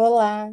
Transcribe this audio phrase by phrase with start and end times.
[0.00, 0.52] Olá,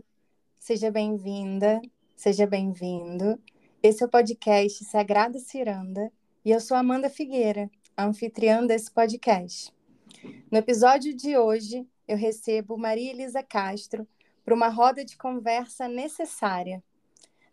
[0.58, 1.80] seja bem-vinda,
[2.16, 3.40] seja bem-vindo.
[3.84, 6.12] Esse é o podcast Sagrada Ciranda
[6.44, 9.72] e eu sou Amanda Figueira, a anfitriã desse podcast.
[10.52, 14.08] No episódio de hoje, eu recebo Maria Elisa Castro
[14.44, 16.84] para uma roda de conversa necessária.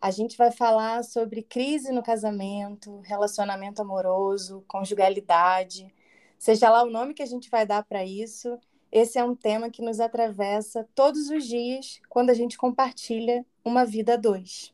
[0.01, 5.93] A gente vai falar sobre crise no casamento, relacionamento amoroso, conjugalidade,
[6.39, 8.59] seja lá o nome que a gente vai dar para isso
[8.93, 13.83] esse é um tema que nos atravessa todos os dias quando a gente compartilha uma
[13.83, 14.71] vida a dois.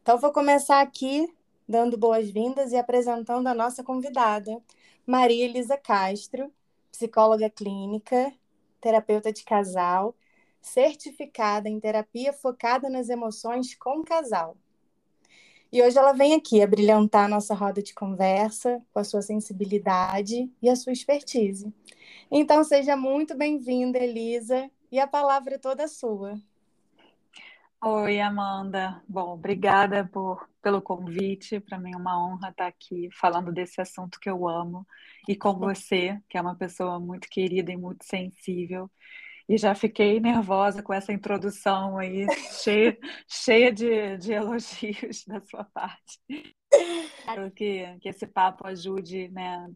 [0.00, 1.30] Então, vou começar aqui
[1.68, 4.58] dando boas-vindas e apresentando a nossa convidada,
[5.06, 6.50] Maria Elisa Castro,
[6.90, 8.32] psicóloga clínica,
[8.80, 10.16] terapeuta de casal,
[10.62, 14.56] certificada em terapia focada nas emoções com casal.
[15.70, 19.20] E hoje ela vem aqui a brilhantar a nossa roda de conversa com a sua
[19.20, 21.70] sensibilidade e a sua expertise.
[22.30, 26.40] Então, seja muito bem-vinda, Elisa, e a palavra é toda sua.
[27.84, 29.02] Oi, Amanda.
[29.06, 31.60] Bom, obrigada por, pelo convite.
[31.60, 34.86] Para mim é uma honra estar aqui falando desse assunto que eu amo
[35.28, 38.90] e com você, que é uma pessoa muito querida e muito sensível.
[39.48, 42.26] E já fiquei nervosa com essa introdução aí,
[42.62, 46.20] cheia, cheia de, de elogios da sua parte.
[46.70, 49.66] Espero que, que esse papo ajude né,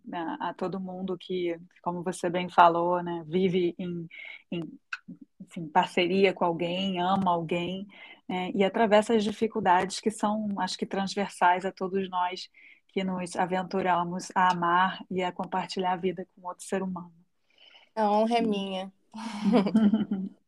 [0.41, 4.07] a todo mundo que, como você bem falou, né, vive em,
[4.51, 4.79] em
[5.41, 7.87] enfim, parceria com alguém, ama alguém
[8.29, 12.49] né, e atravessa as dificuldades que são, acho que, transversais a todos nós
[12.89, 17.13] que nos aventuramos a amar e a compartilhar a vida com outro ser humano.
[17.95, 18.93] A honra é minha.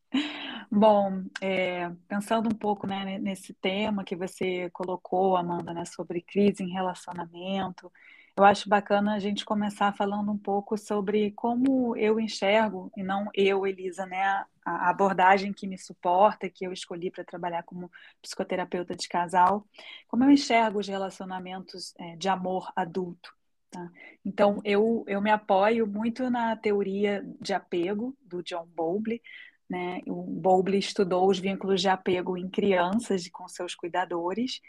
[0.70, 6.62] Bom, é, pensando um pouco né, nesse tema que você colocou, Amanda, né, sobre crise
[6.62, 7.92] em relacionamento,
[8.36, 13.28] eu acho bacana a gente começar falando um pouco sobre como eu enxergo, e não
[13.32, 18.96] eu, Elisa, né, a abordagem que me suporta, que eu escolhi para trabalhar como psicoterapeuta
[18.96, 19.64] de casal,
[20.08, 23.32] como eu enxergo os relacionamentos é, de amor adulto.
[23.74, 23.90] Tá?
[24.24, 29.20] Então, eu, eu me apoio muito na teoria de apego do John Bowlby,
[29.68, 30.00] né?
[30.06, 34.60] O Bowlby estudou os vínculos de apego em crianças com seus cuidadores,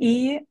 [0.00, 0.42] e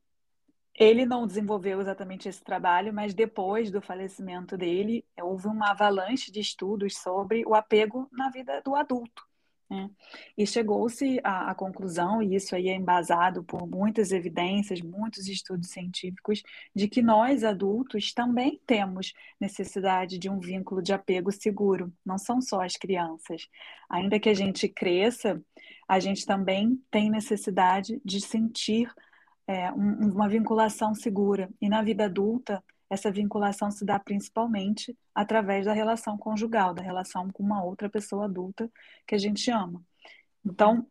[0.76, 6.38] ele não desenvolveu exatamente esse trabalho, mas depois do falecimento dele, houve uma avalanche de
[6.38, 9.27] estudos sobre o apego na vida do adulto.
[9.70, 9.90] Né?
[10.36, 15.68] E chegou-se à, à, conclusão, e isso aí é embasado por muitas evidências, muitos estudos
[15.68, 16.42] científicos,
[16.74, 22.40] de que nós adultos também temos necessidade de um vínculo de apego seguro, não são
[22.40, 23.46] só as crianças.
[23.90, 25.42] Ainda que a gente cresça,
[25.86, 28.90] a gente também tem necessidade de sentir
[29.46, 31.50] é, um, uma vinculação segura.
[31.60, 37.30] E na vida adulta, essa vinculação se dá principalmente através da relação conjugal, da relação
[37.30, 38.70] com uma outra pessoa adulta
[39.06, 39.82] que a gente ama.
[40.44, 40.86] Então,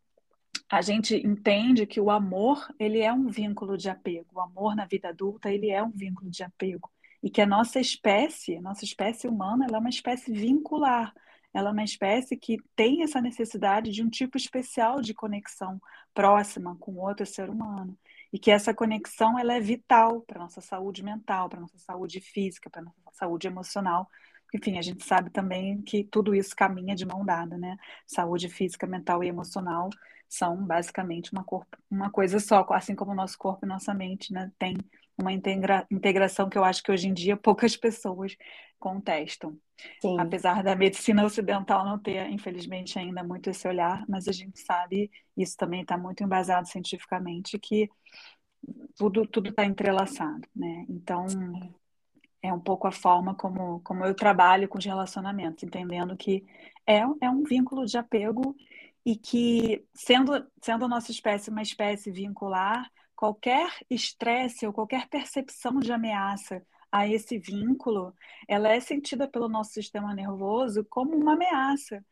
[0.70, 4.26] a gente entende que o amor, ele é um vínculo de apego.
[4.34, 6.90] O amor na vida adulta, ele é um vínculo de apego.
[7.22, 11.12] E que a nossa espécie, a nossa espécie humana, ela é uma espécie vincular.
[11.52, 15.80] Ela é uma espécie que tem essa necessidade de um tipo especial de conexão
[16.14, 17.98] próxima com outro ser humano
[18.32, 22.68] e que essa conexão ela é vital para nossa saúde mental, para nossa saúde física,
[22.70, 24.08] para nossa saúde emocional.
[24.54, 27.76] Enfim, a gente sabe também que tudo isso caminha de mão dada, né?
[28.06, 29.90] Saúde física, mental e emocional
[30.28, 34.32] são basicamente uma, corpo, uma coisa só, assim como o nosso corpo e nossa mente,
[34.32, 34.52] né?
[34.58, 34.76] Tem
[35.18, 38.36] uma integra, integração que eu acho que hoje em dia poucas pessoas
[38.78, 39.58] contestam.
[40.00, 40.18] Sim.
[40.18, 45.10] Apesar da medicina ocidental não ter, infelizmente, ainda muito esse olhar, mas a gente sabe,
[45.36, 47.88] isso também está muito embasado cientificamente, que
[48.96, 50.84] tudo tudo está entrelaçado, né?
[50.88, 51.26] Então
[52.42, 56.44] é um pouco a forma como, como eu trabalho com os relacionamentos, entendendo que
[56.86, 58.56] é, é um vínculo de apego
[59.04, 65.80] e que, sendo, sendo a nossa espécie uma espécie vincular, qualquer estresse ou qualquer percepção
[65.80, 68.14] de ameaça a esse vínculo,
[68.46, 72.02] ela é sentida pelo nosso sistema nervoso como uma ameaça,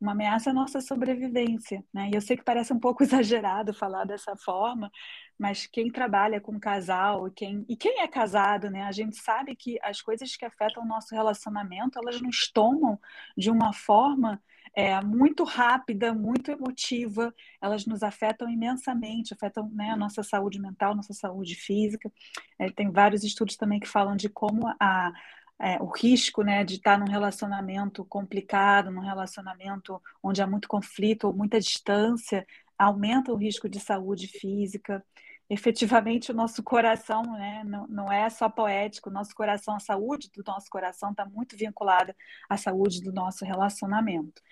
[0.00, 1.84] uma ameaça à nossa sobrevivência.
[1.94, 2.10] Né?
[2.12, 4.90] E eu sei que parece um pouco exagerado falar dessa forma,
[5.38, 9.78] mas quem trabalha com casal quem, e quem é casado, né, a gente sabe que
[9.80, 12.98] as coisas que afetam o nosso relacionamento, elas nos tomam
[13.38, 14.42] de uma forma
[14.76, 20.94] é, muito rápida, muito emotiva, elas nos afetam imensamente, afetam né, a nossa saúde mental,
[20.94, 22.12] nossa saúde física.
[22.58, 25.12] É, tem vários estudos também que falam de como a,
[25.58, 31.26] é, o risco né, de estar num relacionamento complicado, num relacionamento onde há muito conflito
[31.26, 32.46] ou muita distância,
[32.78, 35.02] aumenta o risco de saúde física
[35.48, 40.30] efetivamente o nosso coração né, não, não é só poético, o nosso coração, a saúde
[40.34, 42.14] do nosso coração está muito vinculada
[42.48, 44.42] à saúde do nosso relacionamento.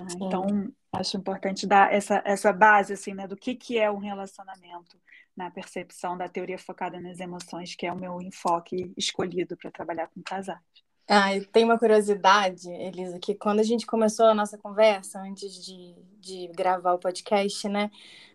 [0.00, 0.06] Né?
[0.20, 4.98] Então, acho importante dar essa, essa base assim, né, do que, que é um relacionamento
[5.36, 10.08] na percepção da teoria focada nas emoções, que é o meu enfoque escolhido para trabalhar
[10.08, 10.85] com casais.
[11.08, 15.94] Ah, tem uma curiosidade, Elisa, que quando a gente começou a nossa conversa, antes de,
[16.20, 17.90] de gravar o podcast, né?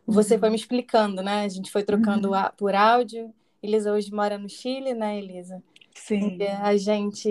[0.08, 0.40] Você uhum.
[0.40, 1.44] foi me explicando, né?
[1.44, 2.50] A gente foi trocando uhum.
[2.58, 3.34] por áudio.
[3.62, 5.62] Elisa hoje mora no Chile, né, Elisa?
[5.94, 6.38] Sim.
[6.40, 7.30] E a gente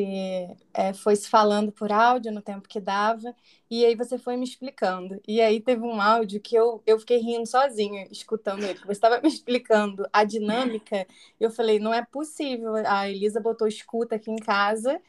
[0.74, 3.34] é, foi se falando por áudio no tempo que dava,
[3.70, 5.20] e aí você foi me explicando.
[5.26, 9.20] E aí teve um áudio que eu, eu fiquei rindo sozinha, escutando ele, você estava
[9.20, 11.06] me explicando a dinâmica.
[11.40, 12.74] Eu falei, não é possível.
[12.86, 15.00] A Elisa botou escuta aqui em casa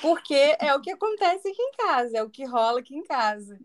[0.00, 3.58] porque é o que acontece aqui em casa, é o que rola aqui em casa.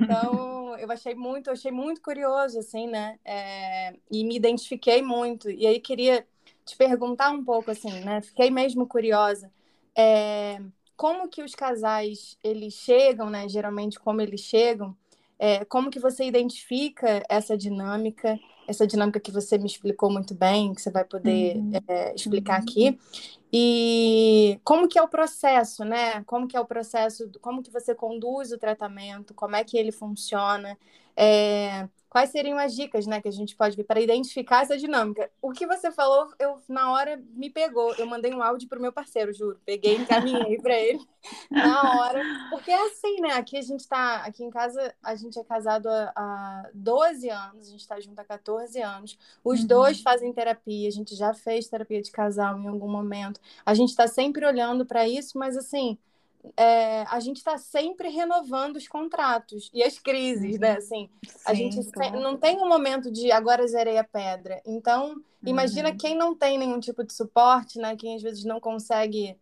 [0.00, 3.18] Então, eu achei muito, achei muito curioso, assim, né?
[3.24, 5.50] É, e me identifiquei muito.
[5.50, 6.26] E aí queria
[6.64, 8.20] te perguntar um pouco, assim, né?
[8.20, 9.50] Fiquei mesmo curiosa.
[9.96, 10.60] É,
[10.96, 13.48] como que os casais, eles chegam, né?
[13.48, 14.96] Geralmente, como eles chegam,
[15.38, 20.74] é, como que você identifica essa dinâmica, essa dinâmica que você me explicou muito bem,
[20.74, 21.72] que você vai poder uhum.
[21.88, 22.64] é, explicar uhum.
[22.64, 22.98] aqui,
[23.52, 26.22] e como que é o processo, né?
[26.24, 29.92] Como que é o processo, como que você conduz o tratamento, como é que ele
[29.92, 30.76] funciona,
[31.16, 35.30] é, quais seriam as dicas, né, que a gente pode ver para identificar essa dinâmica.
[35.42, 37.94] O que você falou, eu na hora me pegou.
[37.96, 39.60] Eu mandei um áudio para o meu parceiro, juro.
[39.66, 41.06] Peguei, encaminhei para ele
[41.52, 43.34] na hora, porque é assim, né?
[43.34, 47.68] Aqui a gente está, aqui em casa a gente é casado há, há 12 anos,
[47.68, 49.18] a gente está junto há 14 anos.
[49.44, 49.66] Os uhum.
[49.66, 53.38] dois fazem terapia, a gente já fez terapia de casal em algum momento.
[53.66, 55.98] A gente está sempre olhando para isso, mas assim,
[56.56, 60.72] é, a gente está sempre renovando os contratos e as crises, né?
[60.72, 60.78] Uhum.
[60.78, 62.20] Assim, Sim, a gente claro.
[62.20, 64.60] não tem um momento de agora zerei a pedra.
[64.66, 65.96] Então, imagina uhum.
[65.96, 67.96] quem não tem nenhum tipo de suporte, né?
[67.96, 69.36] Quem às vezes não consegue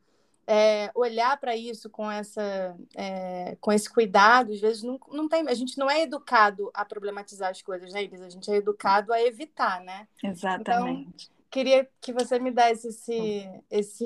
[0.47, 5.49] é, olhar para isso com essa é, com esse cuidado, às vezes não, não tem,
[5.49, 8.27] a gente não é educado a problematizar as coisas, né, Elisa?
[8.27, 10.07] A gente é educado a evitar, né?
[10.23, 11.31] Exatamente.
[11.31, 14.05] Então, queria que você me desse esse, esse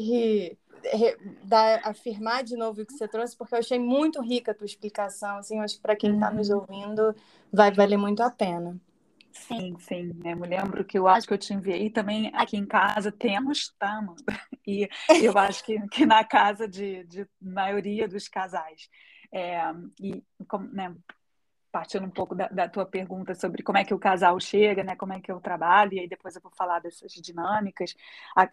[1.45, 4.67] dar, afirmar de novo o que você trouxe, porque eu achei muito rica a tua
[4.67, 5.39] explicação.
[5.39, 6.59] Assim, eu acho que para quem está nos uhum.
[6.59, 7.15] ouvindo
[7.53, 8.79] vai valer muito a pena.
[9.33, 10.13] Sim, sim.
[10.23, 10.35] Né?
[10.35, 14.05] Me lembro que eu acho que eu te enviei também aqui em casa temos, tá,
[14.67, 14.89] E
[15.23, 18.89] eu acho que, que na casa de, de maioria dos casais.
[19.33, 19.61] É,
[20.01, 20.95] e como, né,
[21.71, 24.97] partindo um pouco da, da, tua pergunta sobre como é que o casal chega, né,
[24.97, 27.95] como é que eu trabalho, e aí depois eu vou falar dessas dinâmicas.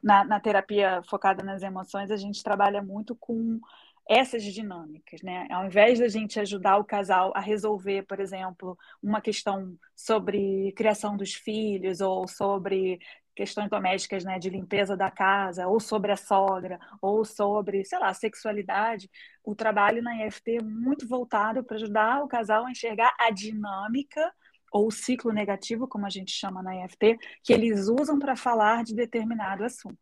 [0.04, 3.60] Na, na terapia focada nas emoções, a gente trabalha muito com
[4.08, 5.48] essas dinâmicas, né?
[5.50, 11.18] Ao invés da gente ajudar o casal a resolver, por exemplo, uma questão sobre criação
[11.18, 13.00] dos filhos ou sobre
[13.36, 18.14] questões domésticas, né, de limpeza da casa, ou sobre a sogra, ou sobre, sei lá,
[18.14, 19.10] sexualidade,
[19.44, 24.34] o trabalho na IFT é muito voltado para ajudar o casal a enxergar a dinâmica
[24.72, 28.84] ou o ciclo negativo, como a gente chama na IFT, que eles usam para falar
[28.84, 29.98] de determinado assunto.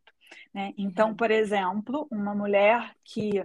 [0.54, 0.74] Né?
[0.78, 1.16] Então, uhum.
[1.16, 3.44] por exemplo, uma mulher que,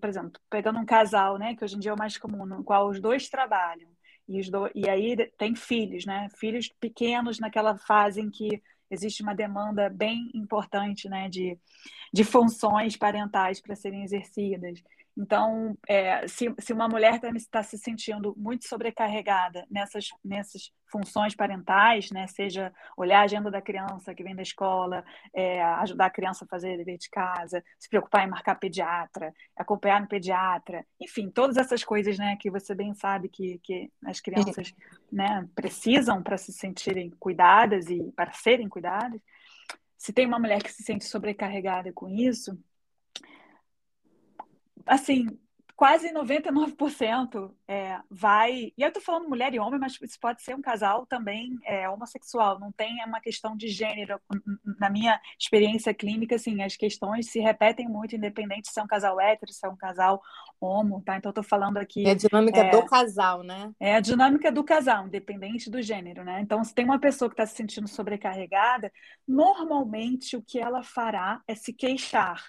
[0.00, 2.64] por exemplo, pegando um casal, né, que hoje em dia é o mais comum, no
[2.64, 3.88] qual os dois trabalham,
[4.28, 4.70] e, do...
[4.74, 6.28] e aí tem filhos, né?
[6.36, 11.58] Filhos pequenos naquela fase em que existe uma demanda bem importante né, de,
[12.12, 14.82] de funções parentais para serem exercidas.
[15.16, 21.34] Então, é, se, se uma mulher está tá se sentindo muito sobrecarregada nessas, nessas funções
[21.34, 25.02] parentais, né, seja olhar a agenda da criança que vem da escola,
[25.34, 30.02] é, ajudar a criança a fazer dever de casa, se preocupar em marcar pediatra, acompanhar
[30.02, 34.74] no pediatra, enfim, todas essas coisas né, que você bem sabe que, que as crianças
[35.10, 39.20] né, precisam para se sentirem cuidadas e para serem cuidadas.
[39.96, 42.56] Se tem uma mulher que se sente sobrecarregada com isso,
[44.86, 45.26] assim,
[45.76, 48.72] quase 99% é, vai.
[48.76, 51.88] E eu estou falando mulher e homem, mas isso pode ser um casal também é,
[51.88, 54.18] homossexual, não tem uma questão de gênero.
[54.80, 59.20] Na minha experiência clínica, assim, as questões se repetem muito, independente se é um casal
[59.20, 60.20] hétero, se é um casal
[60.58, 61.18] homo, tá?
[61.18, 62.06] Então, estou falando aqui.
[62.06, 63.70] É a dinâmica é, do casal, né?
[63.78, 66.40] É a dinâmica do casal, independente do gênero, né?
[66.40, 68.90] Então, se tem uma pessoa que está se sentindo sobrecarregada,
[69.28, 72.42] normalmente o que ela fará é se queixar,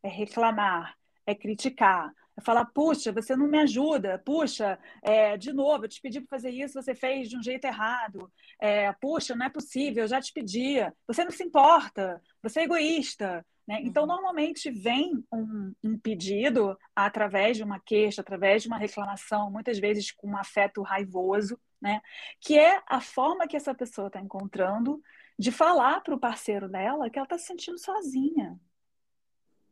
[0.00, 0.96] é reclamar
[1.28, 6.00] é criticar, é falar, puxa, você não me ajuda, puxa, é, de novo, eu te
[6.00, 10.04] pedi para fazer isso, você fez de um jeito errado, é, puxa, não é possível,
[10.04, 13.44] eu já te pedia, você não se importa, você é egoísta.
[13.66, 13.80] Né?
[13.82, 14.08] Então, uhum.
[14.08, 20.10] normalmente vem um, um, pedido através de uma queixa, através de uma reclamação, muitas vezes
[20.10, 22.00] com um afeto raivoso, né?
[22.40, 25.02] que é a forma que essa pessoa está encontrando
[25.38, 28.58] de falar para o parceiro dela que ela está se sentindo sozinha,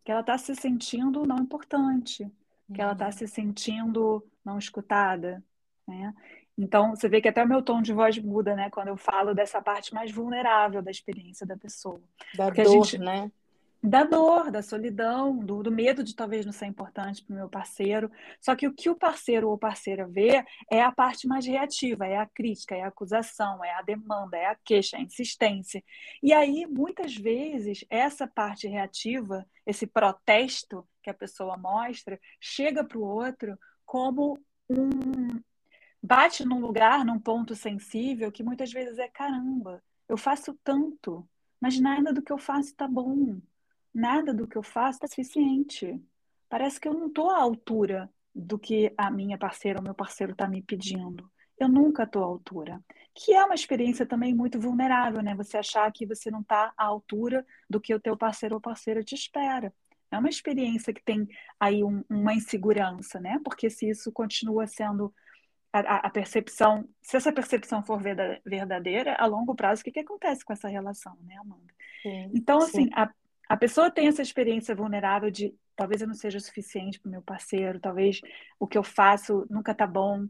[0.06, 2.30] que ela está se sentindo não importante,
[2.72, 3.12] que ela está uhum.
[3.12, 5.42] se sentindo não escutada,
[5.84, 6.14] né?
[6.56, 8.70] Então, você vê que até o meu tom de voz muda, né?
[8.70, 12.00] Quando eu falo dessa parte mais vulnerável da experiência da pessoa.
[12.36, 12.98] Da Porque dor, gente...
[12.98, 13.32] né?
[13.86, 17.48] Da dor, da solidão, do, do, medo de talvez não ser importante para o meu
[17.48, 18.10] parceiro.
[18.40, 22.16] Só que o que o parceiro ou parceira vê é a parte mais reativa, é
[22.16, 25.84] a crítica, é a acusação, é a demanda, é a queixa, é a insistência.
[26.20, 32.98] E aí, muitas vezes, essa parte reativa, esse protesto que a pessoa mostra, chega para
[32.98, 34.36] o outro como
[34.68, 35.40] um.
[36.02, 41.28] bate num lugar, num ponto sensível, que muitas vezes é caramba, eu faço tanto,
[41.60, 43.40] mas nada do que eu faço está bom
[43.96, 45.98] nada do que eu faço é suficiente.
[46.48, 50.32] Parece que eu não estou à altura do que a minha parceira ou meu parceiro
[50.32, 51.30] está me pedindo.
[51.58, 52.84] Eu nunca estou à altura.
[53.14, 55.34] Que é uma experiência também muito vulnerável, né?
[55.34, 59.02] Você achar que você não está à altura do que o teu parceiro ou parceira
[59.02, 59.72] te espera.
[60.10, 61.26] É uma experiência que tem
[61.58, 63.40] aí um, uma insegurança, né?
[63.42, 65.12] Porque se isso continua sendo
[65.72, 68.00] a, a, percepção, se essa percepção for
[68.44, 71.74] verdadeira, a longo prazo, o que, que acontece com essa relação, né, Amanda?
[72.02, 72.90] Sim, então, assim, sim.
[72.94, 73.10] A,
[73.48, 77.22] a pessoa tem essa experiência vulnerável de talvez eu não seja suficiente para o meu
[77.22, 78.20] parceiro, talvez
[78.58, 80.26] o que eu faço nunca tá bom.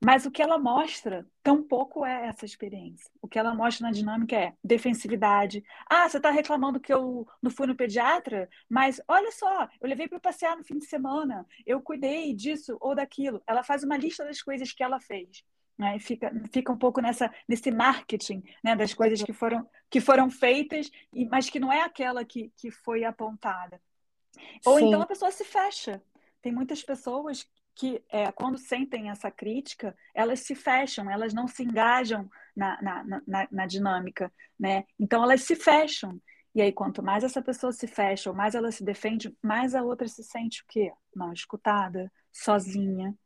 [0.00, 3.10] Mas o que ela mostra tampouco é essa experiência.
[3.20, 5.64] O que ela mostra na dinâmica é defensividade.
[5.90, 10.06] Ah, você está reclamando que eu não fui no pediatra, mas olha só, eu levei
[10.06, 13.42] para passear no fim de semana, eu cuidei disso ou daquilo.
[13.44, 15.42] Ela faz uma lista das coisas que ela fez.
[15.78, 15.96] Né?
[15.96, 18.74] E fica, fica um pouco nessa, nesse marketing né?
[18.74, 20.90] das coisas que foram, que foram feitas,
[21.30, 23.80] mas que não é aquela que, que foi apontada.
[24.66, 24.88] Ou Sim.
[24.88, 26.02] então a pessoa se fecha.
[26.42, 31.62] Tem muitas pessoas que, é, quando sentem essa crítica, elas se fecham, elas não se
[31.62, 34.32] engajam na, na, na, na dinâmica.
[34.58, 34.84] Né?
[34.98, 36.20] Então elas se fecham.
[36.54, 39.82] E aí, quanto mais essa pessoa se fecha, ou mais ela se defende, mais a
[39.82, 40.92] outra se sente o quê?
[41.14, 43.16] Não escutada, sozinha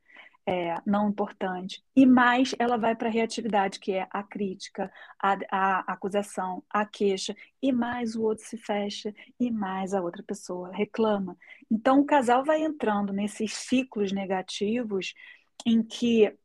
[0.47, 5.39] é, não importante, e mais ela vai para a reatividade, que é a crítica, a,
[5.51, 10.73] a, acusação, a queixa, e mais o outro se fecha, e mais a outra pessoa
[10.73, 11.37] reclama.
[11.71, 15.15] Então o casal vai entrando nesses ciclos negativos
[15.65, 16.37] em que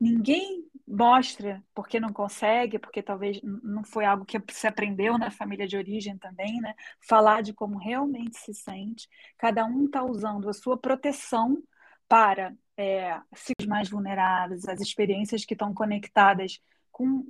[0.00, 5.66] ninguém mostra porque não consegue, porque talvez não foi algo que se aprendeu na família
[5.66, 6.74] de origem também, né?
[7.00, 9.08] Falar de como realmente se sente.
[9.38, 11.62] Cada um está usando a sua proteção
[12.08, 13.22] para é,
[13.60, 16.60] os mais vulneráveis, as experiências que estão conectadas
[16.90, 17.26] com,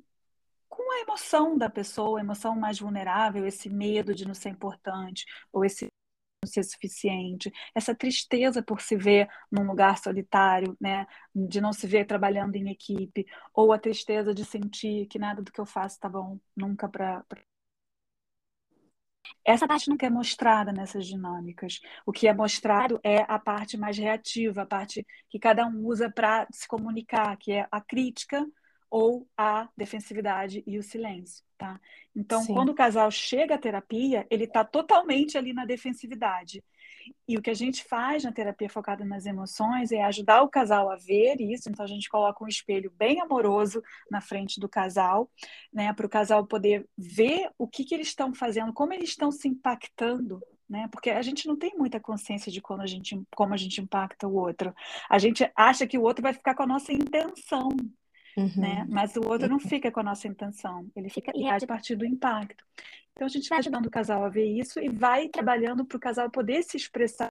[0.69, 5.25] com a emoção da pessoa, a emoção mais vulnerável, esse medo de não ser importante,
[5.53, 5.87] ou esse
[6.45, 11.87] não ser suficiente, essa tristeza por se ver num lugar solitário, né, de não se
[11.87, 15.97] ver trabalhando em equipe, ou a tristeza de sentir que nada do que eu faço
[15.97, 17.25] está bom, nunca para
[19.45, 21.81] essa parte não é mostrada nessas dinâmicas.
[22.07, 26.11] O que é mostrado é a parte mais reativa, a parte que cada um usa
[26.11, 28.47] para se comunicar, que é a crítica
[28.91, 31.81] ou a defensividade e o silêncio, tá?
[32.15, 32.53] Então, Sim.
[32.53, 36.63] quando o casal chega à terapia, ele está totalmente ali na defensividade.
[37.27, 40.91] E o que a gente faz na terapia focada nas emoções é ajudar o casal
[40.91, 41.69] a ver isso.
[41.69, 45.31] Então, a gente coloca um espelho bem amoroso na frente do casal,
[45.73, 49.31] né, para o casal poder ver o que, que eles estão fazendo, como eles estão
[49.31, 50.41] se impactando
[50.73, 50.89] né?
[50.91, 54.27] Porque a gente não tem muita consciência de como a gente, como a gente impacta
[54.27, 54.75] o outro.
[55.09, 57.69] A gente acha que o outro vai ficar com a nossa intenção,
[58.39, 58.53] uhum.
[58.57, 58.87] né?
[58.89, 62.07] Mas o outro não fica com a nossa intenção, ele fica e a partir do
[62.07, 62.65] impacto.
[63.13, 66.01] Então a gente vai ajudando o casal a ver isso e vai trabalhando para o
[66.01, 67.29] casal poder se expressar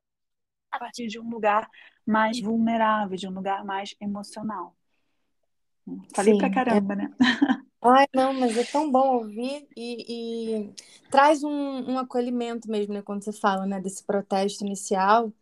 [0.72, 1.70] a partir de um lugar
[2.06, 4.76] mais vulnerável, de um lugar mais emocional.
[6.16, 6.96] Falei Sim, pra caramba, é...
[6.98, 7.12] né?
[7.84, 10.74] Ai, não, mas é tão bom ouvir e, e
[11.10, 13.02] traz um, um, acolhimento mesmo, né?
[13.02, 15.34] Quando você fala, né, desse protesto inicial.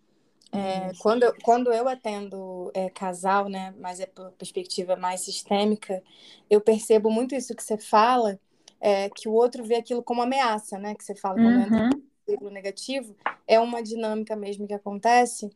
[0.52, 6.02] É, quando, eu, quando eu atendo é, casal, né, mas é por perspectiva mais sistêmica,
[6.50, 8.40] eu percebo muito isso que você fala,
[8.80, 10.96] é, que o outro vê aquilo como ameaça, né?
[10.96, 11.90] Que você fala uhum.
[12.28, 13.16] ciclo negativo,
[13.48, 15.50] é uma dinâmica mesmo que acontece.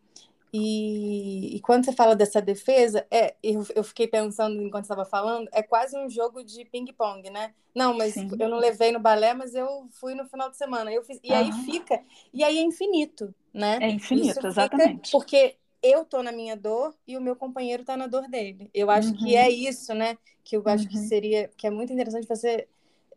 [0.56, 5.50] E, e, quando você fala dessa defesa, é, eu, eu fiquei pensando enquanto estava falando,
[5.52, 7.56] é quase um jogo de ping-pong, né?
[7.74, 8.30] Não, mas Sim.
[8.40, 10.94] eu não levei no balé, mas eu fui no final de semana.
[10.94, 11.38] Eu fiz, e uhum.
[11.38, 12.00] aí fica,
[12.32, 13.80] e aí é infinito, né?
[13.82, 15.12] É infinito, exatamente.
[15.12, 18.70] Porque eu tô na minha dor e o meu companheiro tá na dor dele.
[18.76, 19.18] Eu acho uhum.
[19.18, 20.20] que é isso, né?
[20.44, 21.08] Que eu acho que uhum.
[21.08, 22.68] seria, que é muito interessante você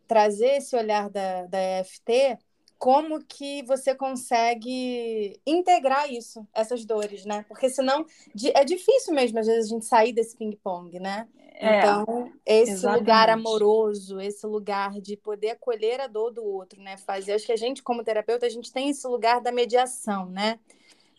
[0.07, 2.37] trazer esse olhar da, da EFT,
[2.77, 7.43] como que você consegue integrar isso, essas dores, né?
[7.47, 8.05] Porque senão
[8.53, 11.27] é difícil mesmo, às vezes, a gente sair desse ping-pong, né?
[11.59, 12.99] É, então, esse exatamente.
[12.99, 16.97] lugar amoroso, esse lugar de poder acolher a dor do outro, né?
[16.97, 20.59] Fazer, acho que a gente, como terapeuta, a gente tem esse lugar da mediação, né?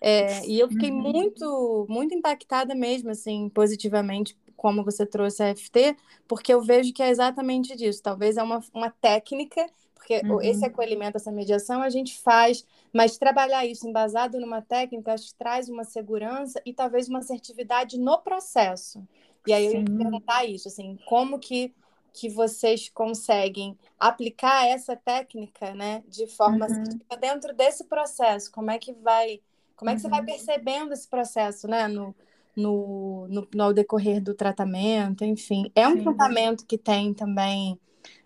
[0.00, 1.00] É, e eu fiquei uhum.
[1.00, 5.96] muito, muito impactada mesmo, assim, positivamente como você trouxe a FT,
[6.26, 8.02] porque eu vejo que é exatamente disso.
[8.02, 10.42] Talvez é uma, uma técnica, porque uhum.
[10.42, 15.34] esse acolhimento, essa mediação a gente faz, mas trabalhar isso embasado numa técnica, acho que
[15.34, 19.06] traz uma segurança e talvez uma assertividade no processo.
[19.46, 19.76] E aí Sim.
[19.76, 21.72] eu ia perguntar isso, assim, como que
[22.12, 26.72] que vocês conseguem aplicar essa técnica, né, de forma uhum.
[26.72, 28.50] assertiva dentro desse processo?
[28.50, 29.40] Como é que vai,
[29.76, 30.02] como é que uhum.
[30.02, 30.26] você vai uhum.
[30.26, 32.12] percebendo esse processo, né, no,
[32.58, 35.70] no, no, no decorrer do tratamento, enfim.
[35.74, 36.04] É um Sim.
[36.04, 37.78] tratamento que tem também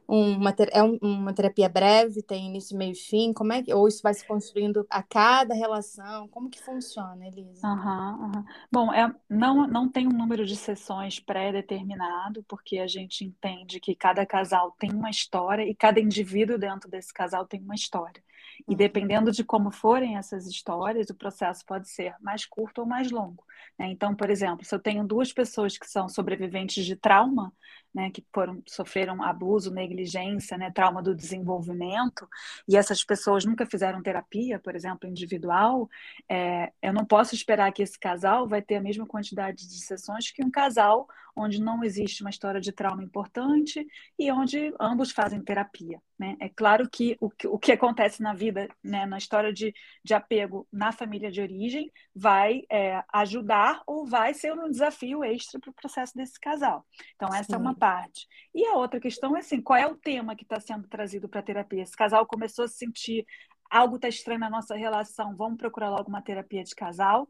[0.09, 3.33] uma, é uma terapia breve, tem início, meio e fim?
[3.33, 6.29] Como é que, ou isso vai se construindo a cada relação?
[6.29, 7.67] Como que funciona, Elisa?
[7.67, 8.45] Uhum, uhum.
[8.71, 13.95] Bom, é, não, não tem um número de sessões pré-determinado, porque a gente entende que
[13.95, 18.23] cada casal tem uma história e cada indivíduo dentro desse casal tem uma história.
[18.69, 18.77] E uhum.
[18.77, 23.45] dependendo de como forem essas histórias, o processo pode ser mais curto ou mais longo.
[23.79, 23.89] Né?
[23.91, 27.53] Então, por exemplo, se eu tenho duas pessoas que são sobreviventes de trauma,
[27.95, 32.27] né, que foram, sofreram abuso, negligência, né, trauma do desenvolvimento,
[32.67, 35.89] e essas pessoas nunca fizeram terapia, por exemplo, individual,
[36.29, 40.31] é, eu não posso esperar que esse casal vai ter a mesma quantidade de sessões
[40.31, 43.87] que um casal onde não existe uma história de trauma importante
[44.19, 46.01] e onde ambos fazem terapia.
[46.19, 46.37] Né?
[46.41, 49.75] É claro que o, que o que acontece na vida, né, na história de,
[50.05, 55.59] de apego na família de origem, vai é, ajudar ou vai ser um desafio extra
[55.59, 56.87] para o processo desse casal.
[57.17, 57.55] Então, essa Sim.
[57.55, 58.27] é uma parte.
[58.55, 61.41] E a outra questão é assim: qual é o tema que está sendo trazido para
[61.41, 61.83] a terapia?
[61.83, 63.27] Esse casal começou a se sentir
[63.73, 67.27] algo está estranho na nossa relação, vamos procurar logo uma terapia de casal.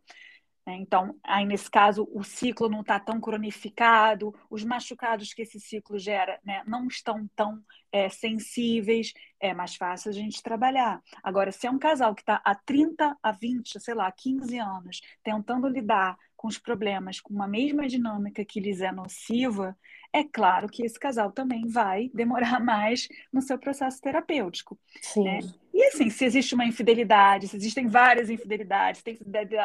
[0.66, 0.76] Né?
[0.76, 5.98] Então, aí nesse caso, o ciclo não está tão cronificado, os machucados que esse ciclo
[5.98, 9.12] gera né, não estão tão é, sensíveis,
[9.42, 11.02] é mais fácil a gente trabalhar.
[11.20, 15.00] Agora, se é um casal que está há 30, a 20, sei lá, 15 anos,
[15.22, 19.76] tentando lidar com os problemas com uma mesma dinâmica que lhes é nociva,
[20.12, 24.78] é claro que esse casal também vai demorar mais no seu processo terapêutico.
[25.00, 25.24] Sim.
[25.24, 25.40] Né?
[25.74, 29.18] E assim, se existe uma infidelidade, se existem várias infidelidades, tem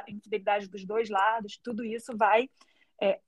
[0.08, 2.50] infidelidade dos dois lados, tudo isso vai
[3.00, 3.20] é,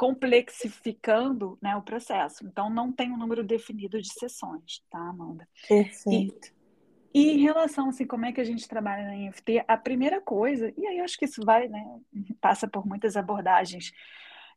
[0.00, 2.46] complexificando né, o processo.
[2.46, 5.46] Então, não tem um número definido de sessões, tá, Amanda?
[5.68, 6.50] Perfeito.
[7.12, 10.18] E, e em relação, assim, como é que a gente trabalha na IFT, a primeira
[10.18, 12.00] coisa, e aí eu acho que isso vai, né,
[12.40, 13.92] passa por muitas abordagens,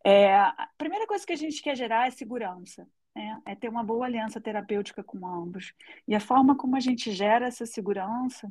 [0.01, 2.87] é, a primeira coisa que a gente quer gerar é segurança.
[3.13, 3.41] Né?
[3.45, 5.73] É ter uma boa aliança terapêutica com ambos.
[6.07, 8.49] E a forma como a gente gera essa segurança,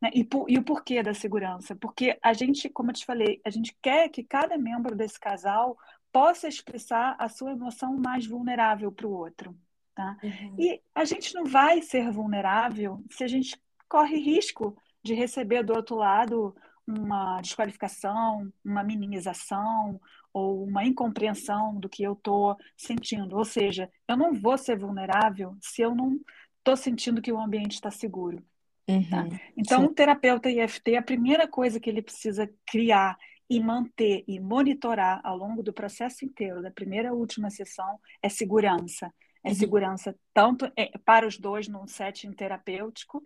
[0.00, 0.10] né?
[0.12, 1.74] e, por, e o porquê da segurança?
[1.74, 5.78] Porque a gente, como eu te falei, a gente quer que cada membro desse casal
[6.14, 9.52] possa expressar a sua emoção mais vulnerável para o outro.
[9.96, 10.16] Tá?
[10.22, 10.54] Uhum.
[10.56, 15.74] E a gente não vai ser vulnerável se a gente corre risco de receber do
[15.74, 16.54] outro lado
[16.86, 20.00] uma desqualificação, uma minimização
[20.32, 23.36] ou uma incompreensão do que eu estou sentindo.
[23.36, 26.20] Ou seja, eu não vou ser vulnerável se eu não
[26.58, 28.38] estou sentindo que o ambiente está seguro.
[28.86, 28.92] Tá?
[28.92, 29.40] Uhum, tá?
[29.56, 29.86] Então, sim.
[29.86, 33.18] o terapeuta IFT, a primeira coisa que ele precisa criar
[33.48, 38.28] e manter e monitorar ao longo do processo inteiro, da primeira à última sessão, é
[38.28, 39.12] segurança.
[39.42, 39.54] É uhum.
[39.54, 40.72] segurança tanto
[41.04, 43.22] para os dois num setting terapêutico,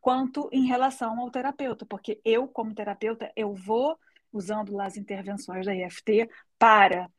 [0.00, 3.98] quanto em relação ao terapeuta, porque eu, como terapeuta, eu vou
[4.32, 6.28] usando as intervenções da IFT
[6.58, 7.10] para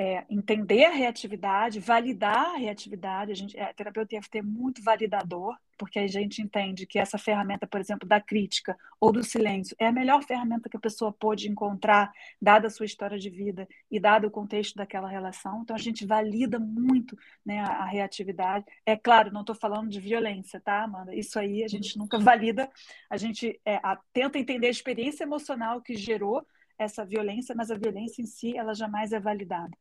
[0.00, 3.32] é, entender a reatividade, validar a reatividade.
[3.32, 7.66] A, gente, a terapeuta IFT é muito validador, porque a gente entende que essa ferramenta,
[7.66, 11.48] por exemplo, da crítica ou do silêncio, é a melhor ferramenta que a pessoa pode
[11.48, 15.62] encontrar, dada a sua história de vida e dado o contexto daquela relação.
[15.62, 18.66] Então, a gente valida muito né, a, a reatividade.
[18.86, 21.12] É claro, não estou falando de violência, tá, Amanda?
[21.12, 22.70] Isso aí a gente nunca valida.
[23.10, 26.46] A gente é, a, tenta entender a experiência emocional que gerou
[26.78, 29.76] essa violência, mas a violência em si, ela jamais é validada.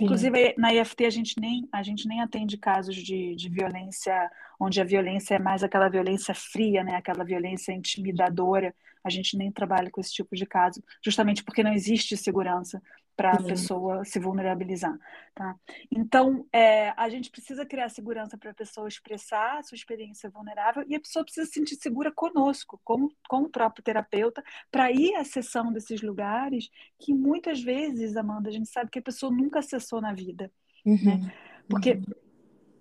[0.00, 4.80] Inclusive, na IFT, a gente nem, a gente nem atende casos de, de violência, onde
[4.80, 6.96] a violência é mais aquela violência fria, né?
[6.96, 8.74] aquela violência intimidadora.
[9.04, 12.82] A gente nem trabalha com esse tipo de caso, justamente porque não existe segurança
[13.18, 14.96] para a pessoa se vulnerabilizar.
[15.34, 15.56] Tá?
[15.90, 20.84] Então, é, a gente precisa criar segurança para a pessoa expressar a sua experiência vulnerável
[20.86, 25.16] e a pessoa precisa se sentir segura conosco, com, com o próprio terapeuta, para ir
[25.16, 29.58] à sessão desses lugares que muitas vezes, Amanda, a gente sabe que a pessoa nunca
[29.58, 30.48] acessou na vida.
[30.86, 31.04] Uhum.
[31.04, 31.34] Né?
[31.68, 32.04] Porque uhum.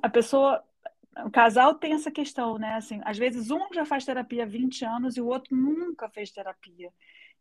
[0.04, 0.64] a pessoa
[1.26, 2.76] o casal tem essa questão, né?
[2.76, 6.30] Assim, às vezes um já faz terapia há 20 anos e o outro nunca fez
[6.30, 6.92] terapia.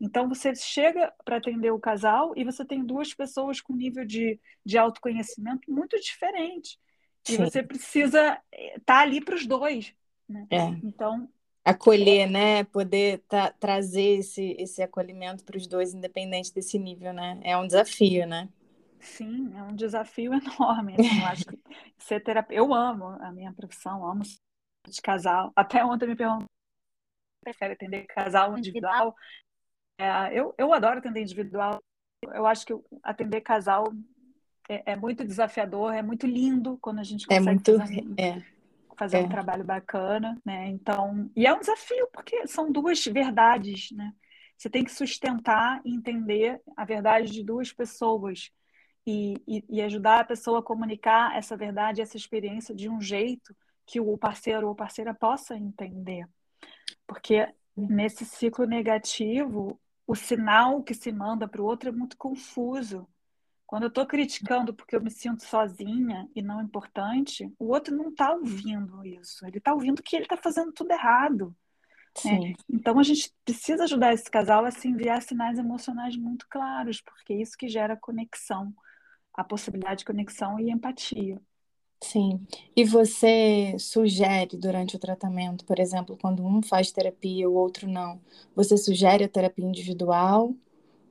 [0.00, 4.38] Então, você chega para atender o casal e você tem duas pessoas com nível de,
[4.64, 6.78] de autoconhecimento muito diferente.
[7.24, 7.34] Sim.
[7.34, 9.94] E você precisa estar tá ali para os dois.
[10.28, 10.46] Né?
[10.50, 10.66] É.
[10.84, 11.28] Então.
[11.64, 12.30] Acolher, é...
[12.30, 12.64] né?
[12.64, 17.40] Poder tá, trazer esse, esse acolhimento para os dois, independente desse nível, né?
[17.42, 18.48] É um desafio, né?
[19.00, 20.94] Sim, é um desafio enorme.
[20.98, 21.58] Assim, eu acho que
[21.98, 22.54] ser terapeuta.
[22.54, 25.52] Eu amo a minha profissão, amo de casal.
[25.56, 26.46] Até ontem me perguntaram
[27.46, 29.14] prefere atender casal individual.
[29.98, 31.82] É, eu, eu adoro atender individual.
[32.22, 33.92] Eu acho que atender casal
[34.68, 38.02] é, é, muito desafiador, é muito lindo quando a gente é consegue é muito, fazer,
[38.02, 38.42] um, é,
[38.96, 40.68] fazer um trabalho bacana, né?
[40.68, 44.12] Então, e é um desafio porque são duas verdades, né?
[44.56, 48.50] Você tem que sustentar e entender a verdade de duas pessoas
[49.06, 53.54] e, e, e ajudar a pessoa a comunicar essa verdade, essa experiência de um jeito
[53.84, 56.26] que o parceiro ou parceira possa entender.
[57.06, 63.08] Porque nesse ciclo negativo, o sinal que se manda para o outro é muito confuso.
[63.66, 68.10] Quando eu estou criticando porque eu me sinto sozinha e não importante, o outro não
[68.10, 69.44] está ouvindo isso.
[69.44, 71.54] Ele está ouvindo que ele está fazendo tudo errado.
[72.24, 72.54] Né?
[72.70, 77.32] Então a gente precisa ajudar esse casal a se enviar sinais emocionais muito claros, porque
[77.32, 78.72] é isso que gera conexão,
[79.34, 81.40] a possibilidade de conexão e empatia.
[82.02, 82.46] Sim.
[82.76, 87.88] E você sugere durante o tratamento, por exemplo, quando um faz terapia e o outro
[87.88, 88.20] não,
[88.54, 90.54] você sugere a terapia individual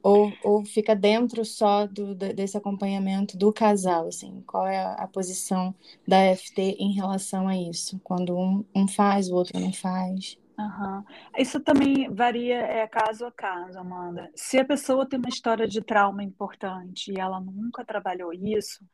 [0.06, 4.44] ou, ou fica dentro só do, desse acompanhamento do casal, assim?
[4.46, 5.74] Qual é a, posição
[6.08, 8.00] da FT em relação a isso?
[8.04, 10.38] Quando um, um faz, o outro não faz?
[10.60, 11.04] Uhum.
[11.40, 14.32] Isso também varia é, caso a caso, Amanda.
[14.36, 18.86] Se a pessoa tem uma história de trauma importante e ela nunca trabalhou isso,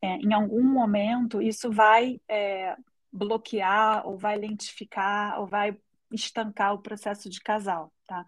[0.00, 2.76] é, em algum momento isso vai é,
[3.12, 5.76] bloquear ou vai lentificar ou vai
[6.12, 8.24] estancar o processo de casal, tá?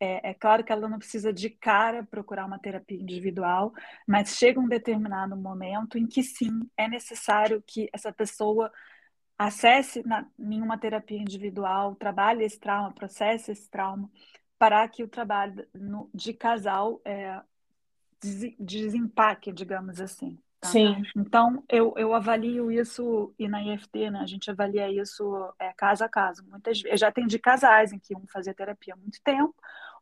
[0.00, 3.72] É, é, claro que ela não precisa de cara procurar uma terapia individual,
[4.06, 8.72] mas chega um determinado momento em que sim, é necessário que essa pessoa
[9.36, 14.10] acesse na, em uma terapia individual, trabalhe esse trauma, processe esse trauma,
[14.58, 17.40] para que o trabalho no, de casal é,
[18.20, 20.38] des, desempaque, digamos assim.
[20.60, 20.68] Tá?
[20.68, 21.02] Sim.
[21.16, 26.04] Então, eu, eu avalio isso, e na IFT, né, a gente avalia isso é, caso
[26.04, 26.44] a caso.
[26.50, 29.54] Muitas Eu já atendi casais em que um fazia terapia há muito tempo,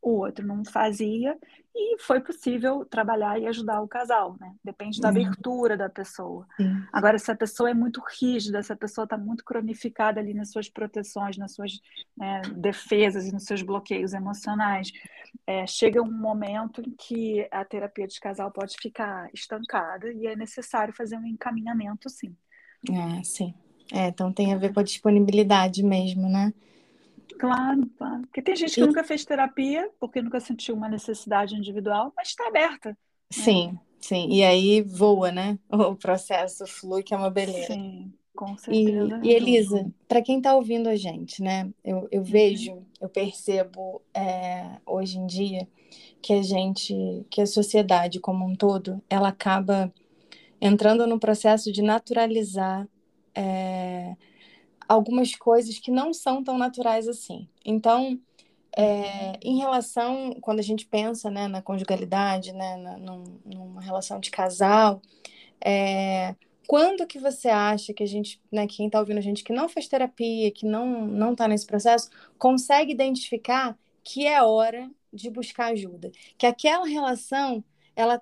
[0.07, 1.37] o outro não fazia,
[1.75, 4.55] e foi possível trabalhar e ajudar o casal, né?
[4.63, 6.47] Depende da abertura da pessoa.
[6.57, 6.81] Sim.
[6.93, 10.53] Agora, se a pessoa é muito rígida, se a pessoa está muito cronificada ali nas
[10.53, 11.81] suas proteções, nas suas
[12.17, 14.93] né, defesas e nos seus bloqueios emocionais,
[15.45, 20.37] é, chega um momento em que a terapia de casal pode ficar estancada e é
[20.37, 22.35] necessário fazer um encaminhamento, sim.
[22.91, 23.53] Ah, sim.
[23.93, 26.55] É, então tem a ver com a disponibilidade mesmo, né?
[27.39, 28.23] Claro, claro.
[28.23, 28.87] Porque tem gente que e...
[28.87, 32.91] nunca fez terapia, porque nunca sentiu uma necessidade individual, mas está aberta.
[32.91, 32.97] Né?
[33.31, 34.29] Sim, sim.
[34.31, 35.59] E aí voa, né?
[35.71, 37.75] O processo flui, que é uma beleza.
[37.75, 39.21] Sim, com certeza.
[39.23, 41.71] E, e Elisa, para quem está ouvindo a gente, né?
[41.85, 42.27] Eu, eu uhum.
[42.27, 45.69] vejo, eu percebo é, hoje em dia
[46.23, 46.95] que a gente,
[47.31, 49.93] que a sociedade como um todo, ela acaba
[50.61, 52.89] entrando no processo de naturalizar.
[53.35, 54.17] É,
[54.89, 57.49] algumas coisas que não são tão naturais assim.
[57.65, 58.19] Então,
[58.77, 64.31] é, em relação, quando a gente pensa né, na conjugalidade, né, na, numa relação de
[64.31, 65.01] casal,
[65.65, 66.35] é,
[66.67, 69.69] quando que você acha que a gente, né, quem está ouvindo a gente que não
[69.69, 75.73] fez terapia, que não não está nesse processo, consegue identificar que é hora de buscar
[75.73, 78.21] ajuda, que aquela relação ela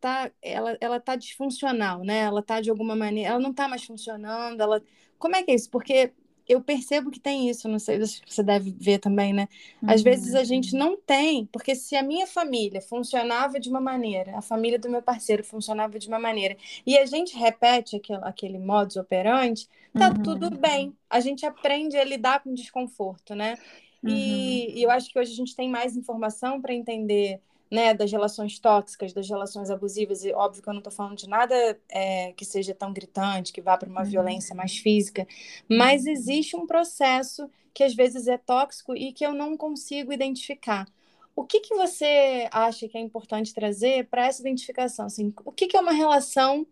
[0.00, 2.20] tá, ela, ela tá disfuncional, né?
[2.20, 4.82] Ela tá de alguma maneira, ela não tá mais funcionando, ela
[5.22, 5.70] Como é que é isso?
[5.70, 6.10] Porque
[6.48, 9.48] eu percebo que tem isso, não sei se você deve ver também, né?
[9.86, 10.04] Às uhum.
[10.04, 14.42] vezes a gente não tem, porque se a minha família funcionava de uma maneira, a
[14.42, 18.96] família do meu parceiro funcionava de uma maneira, e a gente repete aquele, aquele modus
[18.96, 20.22] operandi, tá uhum.
[20.24, 20.92] tudo bem.
[21.08, 23.56] A gente aprende a lidar com desconforto, né?
[24.02, 24.76] E, uhum.
[24.76, 27.40] e eu acho que hoje a gente tem mais informação para entender
[27.72, 31.26] né, das relações tóxicas, das relações abusivas, e óbvio que eu não estou falando de
[31.26, 31.54] nada
[31.88, 34.06] é, que seja tão gritante, que vá para uma uhum.
[34.06, 35.26] violência mais física,
[35.66, 40.86] mas existe um processo que às vezes é tóxico e que eu não consigo identificar.
[41.34, 45.06] O que, que você acha que é importante trazer para essa identificação?
[45.06, 46.66] Assim, o que, que é uma relação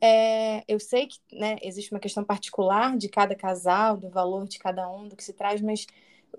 [0.00, 4.58] é, eu sei que né, existe uma questão particular de cada casal, do valor de
[4.58, 5.86] cada um, do que se traz, mas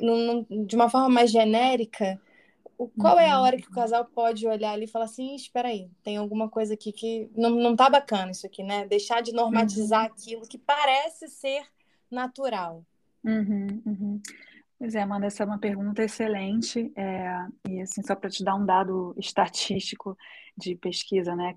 [0.01, 2.19] num, num, de uma forma mais genérica,
[2.77, 5.69] o, qual é a hora que o casal pode olhar ali e falar assim, espera
[5.69, 8.85] aí, tem alguma coisa aqui que não, não tá bacana isso aqui, né?
[8.85, 10.11] Deixar de normatizar uhum.
[10.11, 11.63] aquilo que parece ser
[12.09, 12.85] natural.
[13.23, 14.21] Uhum, uhum.
[14.77, 16.91] Pois é, Amanda, essa é uma pergunta excelente.
[16.95, 20.15] É, e assim, só para te dar um dado estatístico
[20.55, 21.55] de pesquisa, né?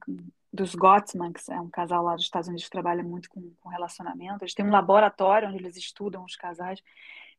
[0.53, 3.69] Dos Gottman, que é um casal lá dos Estados Unidos que trabalha muito com, com
[3.69, 4.43] relacionamento.
[4.43, 6.83] Eles têm um laboratório onde eles estudam os casais.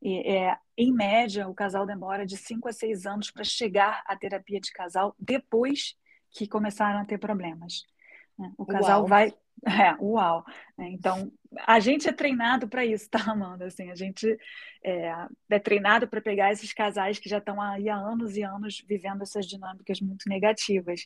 [0.03, 4.59] É, em média, o casal demora de 5 a 6 anos para chegar à terapia
[4.59, 5.95] de casal depois
[6.31, 7.85] que começaram a ter problemas.
[8.37, 8.51] Né?
[8.57, 9.07] O casal uau.
[9.07, 9.33] vai.
[9.63, 10.43] É, uau!
[10.75, 10.89] Né?
[10.89, 11.31] Então,
[11.67, 13.65] a gente é treinado para isso, tá, Amanda?
[13.67, 14.35] Assim, a gente
[14.83, 15.13] é,
[15.51, 19.21] é treinado para pegar esses casais que já estão aí há anos e anos vivendo
[19.21, 21.05] essas dinâmicas muito negativas.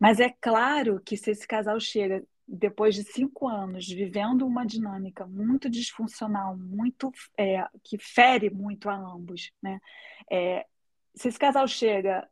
[0.00, 5.24] Mas é claro que se esse casal chega depois de cinco anos vivendo uma dinâmica
[5.24, 9.80] muito disfuncional, muito é, que fere muito a ambos, né?
[10.28, 10.66] É,
[11.14, 12.28] se esse casal chega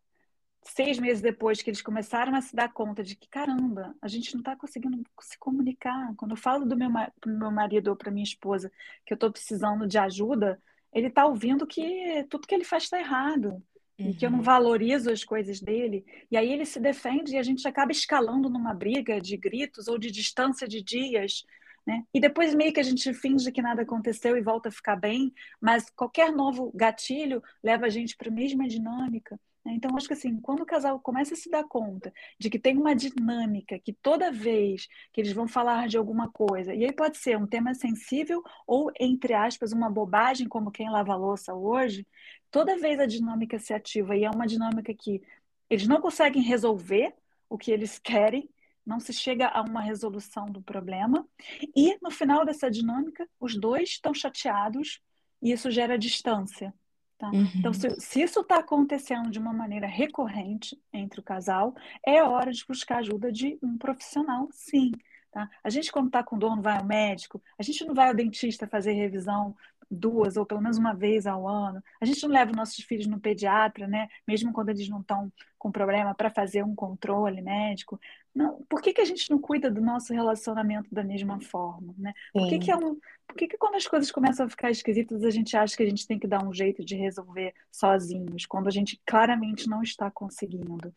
[0.62, 4.34] seis meses depois que eles começaram a se dar conta de que, caramba, a gente
[4.34, 6.14] não está conseguindo se comunicar.
[6.16, 6.90] Quando eu falo do meu,
[7.24, 8.70] meu marido ou para minha esposa
[9.06, 10.60] que eu estou precisando de ajuda,
[10.92, 13.62] ele está ouvindo que tudo que ele faz está errado.
[13.98, 14.10] Uhum.
[14.10, 14.44] E que eu não uhum.
[14.44, 16.04] valorizo as coisas dele.
[16.30, 19.98] E aí ele se defende e a gente acaba escalando numa briga de gritos ou
[19.98, 21.44] de distância de dias.
[21.86, 22.04] Né?
[22.12, 25.32] E depois meio que a gente finge que nada aconteceu e volta a ficar bem,
[25.60, 29.40] mas qualquer novo gatilho leva a gente para a mesma dinâmica.
[29.68, 29.74] Né?
[29.74, 32.78] Então, acho que assim, quando o casal começa a se dar conta de que tem
[32.78, 37.18] uma dinâmica, que toda vez que eles vão falar de alguma coisa, e aí pode
[37.18, 42.06] ser um tema sensível ou, entre aspas, uma bobagem, como quem lava louça hoje,
[42.50, 45.22] toda vez a dinâmica se ativa e é uma dinâmica que
[45.68, 47.14] eles não conseguem resolver
[47.48, 48.48] o que eles querem,
[48.86, 51.28] não se chega a uma resolução do problema,
[51.76, 55.02] e no final dessa dinâmica, os dois estão chateados
[55.42, 56.72] e isso gera distância.
[57.18, 57.30] Tá?
[57.30, 57.50] Uhum.
[57.56, 61.74] Então, se, se isso está acontecendo de uma maneira recorrente entre o casal,
[62.06, 64.92] é hora de buscar ajuda de um profissional, sim.
[65.32, 65.50] Tá?
[65.62, 68.14] A gente, quando está com dor, não vai ao médico, a gente não vai ao
[68.14, 69.54] dentista fazer revisão
[69.90, 71.82] duas ou pelo menos uma vez ao ano.
[72.00, 74.08] A gente não leva nossos filhos no pediatra, né?
[74.26, 77.98] Mesmo quando eles não estão com problema para fazer um controle médico.
[78.38, 82.14] Não, por que, que a gente não cuida do nosso relacionamento da mesma forma, né?
[82.32, 82.96] Por que, que, é um,
[83.26, 85.88] por que, que quando as coisas começam a ficar esquisitas a gente acha que a
[85.88, 90.08] gente tem que dar um jeito de resolver sozinhos, quando a gente claramente não está
[90.08, 90.94] conseguindo?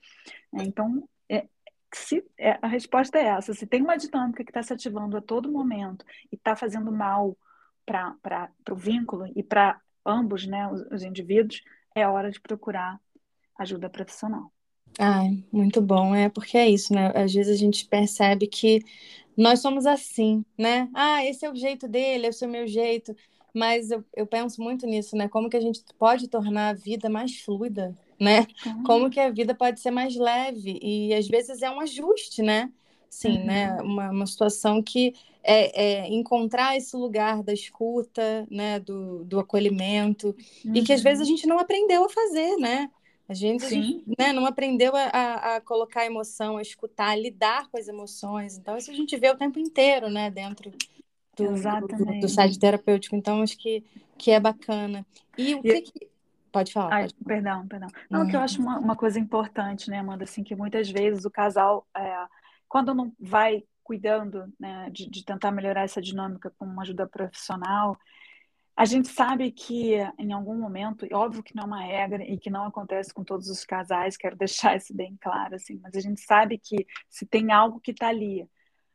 [0.53, 1.47] É, então, é,
[1.91, 3.55] se, é, a resposta é essa.
[3.55, 7.35] Se tem uma dinâmica que está se ativando a todo momento e está fazendo mal
[7.83, 11.63] para o vínculo e para ambos, né, os, os, indivíduos,
[11.95, 13.01] é hora de procurar
[13.57, 14.53] ajuda profissional.
[14.99, 17.11] Ai, muito bom, é porque é isso, né?
[17.15, 18.81] Às vezes a gente percebe que
[19.35, 20.89] nós somos assim, né?
[20.93, 23.15] Ah, esse é o jeito dele, esse é o meu jeito.
[23.53, 25.27] Mas eu, eu penso muito nisso, né?
[25.27, 28.47] Como que a gente pode tornar a vida mais fluida, né?
[28.65, 28.83] Uhum.
[28.83, 30.79] Como que a vida pode ser mais leve.
[30.81, 32.71] E às vezes é um ajuste, né?
[33.09, 33.71] Sim, né?
[33.71, 33.75] uhum.
[33.75, 33.81] né?
[33.81, 38.79] Uma, uma situação que é, é, encontrar esse lugar da escuta, né?
[38.79, 40.75] Do, do acolhimento, uhum.
[40.75, 41.35] e que às vezes a uhum.
[41.35, 42.89] gente não aprendeu a fazer, né?
[43.31, 47.77] A gente, gente né, não aprendeu a, a, colocar emoção, a escutar, a lidar com
[47.77, 48.57] as emoções.
[48.57, 50.29] Então, isso a gente vê o tempo inteiro, né?
[50.29, 50.71] Dentro
[51.37, 53.15] do, do, do site terapêutico.
[53.15, 53.83] Então, acho que,
[54.17, 55.05] que é bacana.
[55.37, 56.11] E o que, que...
[56.51, 56.93] Pode falar.
[56.93, 57.27] Ai, pode falar.
[57.35, 57.89] Perdão, perdão.
[58.09, 58.27] Não, uhum.
[58.27, 61.87] que eu acho uma, uma, coisa importante, né, Amanda, assim, que muitas vezes o casal...
[61.95, 62.25] É
[62.71, 67.99] quando não vai cuidando né, de, de, tentar melhorar essa dinâmica com uma ajuda profissional,
[68.75, 72.49] a gente sabe que em algum momento, óbvio que não é uma regra e que
[72.49, 76.21] não acontece com todos os casais, quero deixar isso bem claro, assim, mas a gente
[76.21, 78.47] sabe que se tem algo que está ali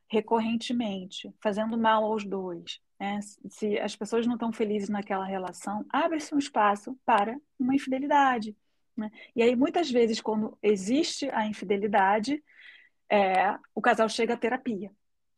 [0.09, 6.33] recorrentemente, fazendo mal aos dois, né, se as pessoas não estão felizes naquela relação, abre-se
[6.33, 8.55] um espaço para uma infidelidade.
[8.95, 9.11] Né?
[9.35, 12.43] E aí, muitas vezes, quando existe a infidelidade,
[13.09, 14.91] é, o casal chega à terapia.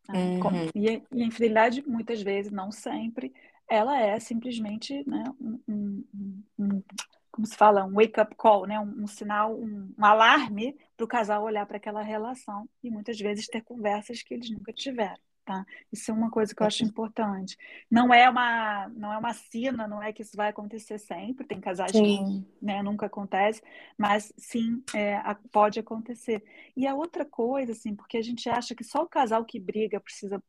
[0.08, 0.40] Né?
[0.40, 0.70] Uhum.
[0.74, 3.34] E, e, a infidelidade, muitas vezes, não sempre,
[3.70, 6.84] ela é simplesmente né, um, um, um,
[7.32, 8.80] como se fala, um wake-up call, né?
[8.80, 13.62] um, sinal, um, alarme para o casal olhar para aquela relação e muitas vezes ter
[13.62, 15.18] conversas que eles nunca tiveram.
[15.46, 15.66] Tá?
[15.92, 17.58] Isso é uma coisa que eu acho importante.
[17.90, 21.48] Não é uma, não é uma sina, não é que isso vai acontecer sempre.
[21.48, 22.46] Tem casais sim.
[22.60, 23.60] que né, nunca acontece,
[23.98, 25.20] mas sim é,
[25.52, 26.44] pode acontecer.
[26.78, 30.00] E a outra coisa, assim, porque a gente acha que só o casal que briga
[30.00, 30.40] precisa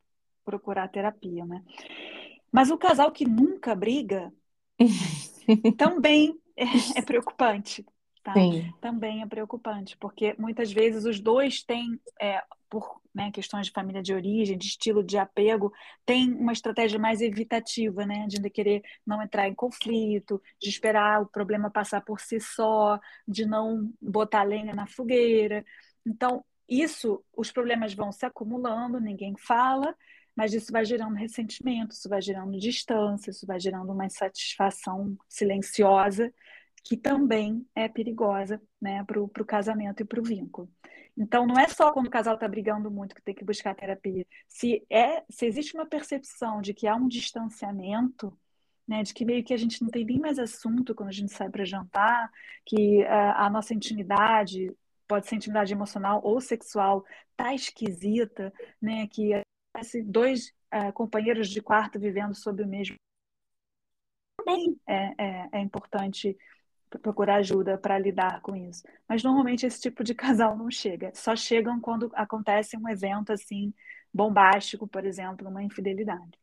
[0.44, 1.62] procurar terapia, né?
[2.52, 4.32] Mas o casal que nunca briga
[5.76, 7.84] também é, é preocupante.
[8.22, 8.34] Tá?
[8.82, 14.02] Também é preocupante, porque muitas vezes os dois têm, é, por né, questões de família
[14.02, 15.72] de origem, de estilo de apego,
[16.04, 21.26] tem uma estratégia mais evitativa, né, de querer não entrar em conflito, de esperar o
[21.26, 25.64] problema passar por si só, de não botar lenha na fogueira.
[26.06, 29.96] Então, isso, os problemas vão se acumulando, ninguém fala,
[30.36, 36.32] mas isso vai gerando ressentimento, isso vai gerando distância, isso vai gerando uma insatisfação silenciosa
[36.82, 40.68] que também é perigosa né, para o casamento e para o vínculo.
[41.16, 44.26] Então, não é só quando o casal está brigando muito que tem que buscar terapia.
[44.48, 48.36] Se, é, se existe uma percepção de que há um distanciamento,
[48.88, 51.32] né, de que meio que a gente não tem nem mais assunto quando a gente
[51.32, 52.30] sai para jantar,
[52.64, 54.74] que a, a nossa intimidade
[55.06, 57.04] pode ser intimidade emocional ou sexual,
[57.36, 59.08] tá esquisita, né?
[59.08, 59.42] Que
[60.06, 62.96] dois uh, companheiros de quarto vivendo sob o mesmo.
[64.37, 66.37] Também é, é, é importante
[66.98, 68.83] procurar ajuda para lidar com isso.
[69.09, 71.12] Mas normalmente esse tipo de casal não chega.
[71.14, 73.72] Só chegam quando acontece um evento assim
[74.12, 76.38] bombástico, por exemplo, uma infidelidade.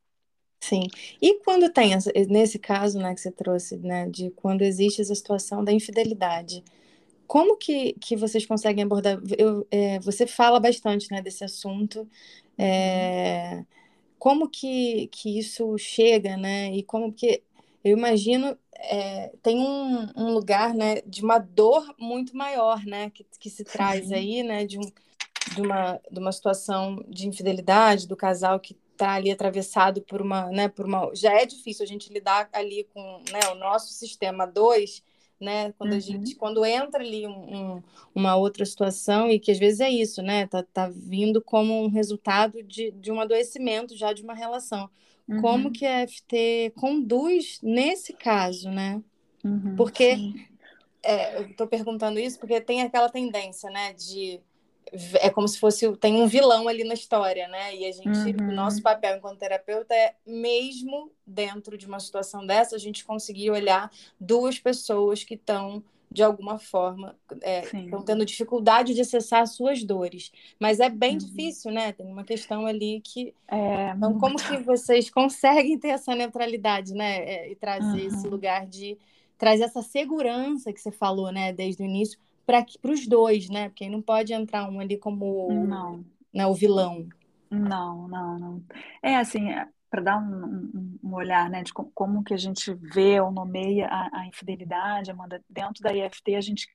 [0.59, 0.87] Sim.
[1.21, 1.91] E quando tem,
[2.29, 6.63] nesse caso, né, que você trouxe, né, de quando existe essa situação da infidelidade,
[7.27, 9.19] como que, que vocês conseguem abordar?
[9.37, 12.09] Eu, é, você fala bastante, né, desse assunto.
[12.57, 13.63] É,
[14.17, 16.71] como que, que isso chega, né?
[16.73, 17.43] E como que
[17.83, 23.25] eu imagino é, tem um, um, lugar, né, de uma dor muito maior, né, que,
[23.39, 24.91] que se traz aí, né, de, um,
[25.55, 30.49] de, uma, de uma situação de infidelidade do casal que está ali atravessado por uma,
[30.49, 34.45] né, por uma, já é difícil a gente lidar ali com, né, o nosso sistema
[34.45, 35.03] 2,
[35.39, 35.97] né, quando uhum.
[35.97, 37.31] a gente, quando entra ali um,
[37.75, 41.83] um, uma outra situação e que às vezes é isso, né, tá, tá vindo como
[41.83, 44.89] um resultado de, de um adoecimento já de uma relação.
[45.27, 45.41] Uhum.
[45.41, 49.01] Como que a FT conduz nesse caso, né?
[49.43, 50.17] Uhum, porque
[51.03, 54.39] é, eu estou perguntando isso porque tem aquela tendência, né, de
[55.19, 57.75] é como se fosse tem um vilão ali na história, né?
[57.75, 58.49] E a gente, uhum.
[58.49, 63.51] o nosso papel enquanto terapeuta é mesmo dentro de uma situação dessa, a gente conseguir
[63.51, 69.55] olhar duas pessoas que estão de alguma forma estão é, tendo dificuldade de acessar as
[69.55, 71.17] suas dores, mas é bem uhum.
[71.17, 71.91] difícil, né?
[71.91, 74.19] Tem uma questão ali que é, então muito...
[74.19, 77.17] como que vocês conseguem ter essa neutralidade, né?
[77.17, 78.07] É, e trazer uhum.
[78.07, 78.97] esse lugar de
[79.37, 81.53] trazer essa segurança que você falou, né?
[81.53, 82.17] Desde o início
[82.47, 83.67] para os dois, né?
[83.67, 86.05] Porque não pode entrar um ali como não.
[86.33, 87.07] Né, o vilão.
[87.51, 88.63] Não, não, não.
[89.03, 92.37] É assim, é, para dar um, um, um, olhar né, de como, como, que a
[92.37, 96.67] gente vê ou nomeia a, a infidelidade, Amanda, dentro da IFT a gente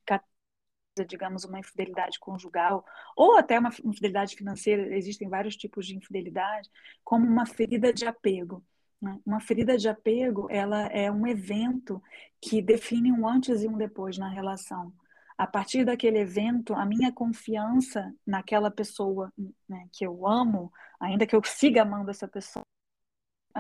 [1.09, 2.85] digamos, uma infidelidade conjugal,
[3.17, 6.69] ou até uma infidelidade financeira, existem vários tipos de infidelidade,
[7.03, 8.63] como uma ferida de apego.
[9.01, 9.19] Né?
[9.25, 12.03] Uma ferida de apego, ela é um evento
[12.39, 14.93] que define um antes e um depois na relação
[15.37, 19.33] a partir daquele evento, a minha confiança naquela pessoa
[19.69, 22.65] né, que eu amo, ainda que eu siga amando essa pessoa,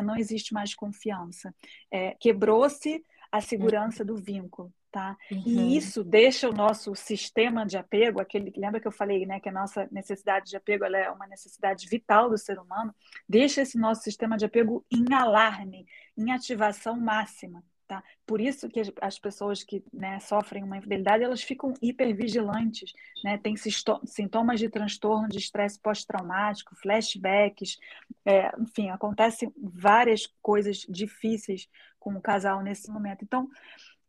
[0.02, 1.54] não existe mais confiança.
[1.90, 4.72] É, Quebrou-se a segurança do vínculo.
[4.90, 5.16] Tá?
[5.30, 5.42] Uhum.
[5.46, 9.48] E isso deixa o nosso sistema de apego, aquele lembra que eu falei, né, que
[9.48, 12.94] a nossa necessidade de apego é uma necessidade vital do ser humano,
[13.26, 17.64] deixa esse nosso sistema de apego em alarme, em ativação máxima.
[17.92, 18.02] Tá?
[18.26, 22.90] Por isso que as pessoas que né, sofrem uma infidelidade, elas ficam hipervigilantes,
[23.22, 23.37] né?
[23.37, 27.78] tem sintomas de transtorno de estresse pós-traumático, flashbacks,
[28.24, 31.68] é, enfim, acontecem várias coisas difíceis
[32.00, 33.24] com o casal nesse momento.
[33.24, 33.46] Então,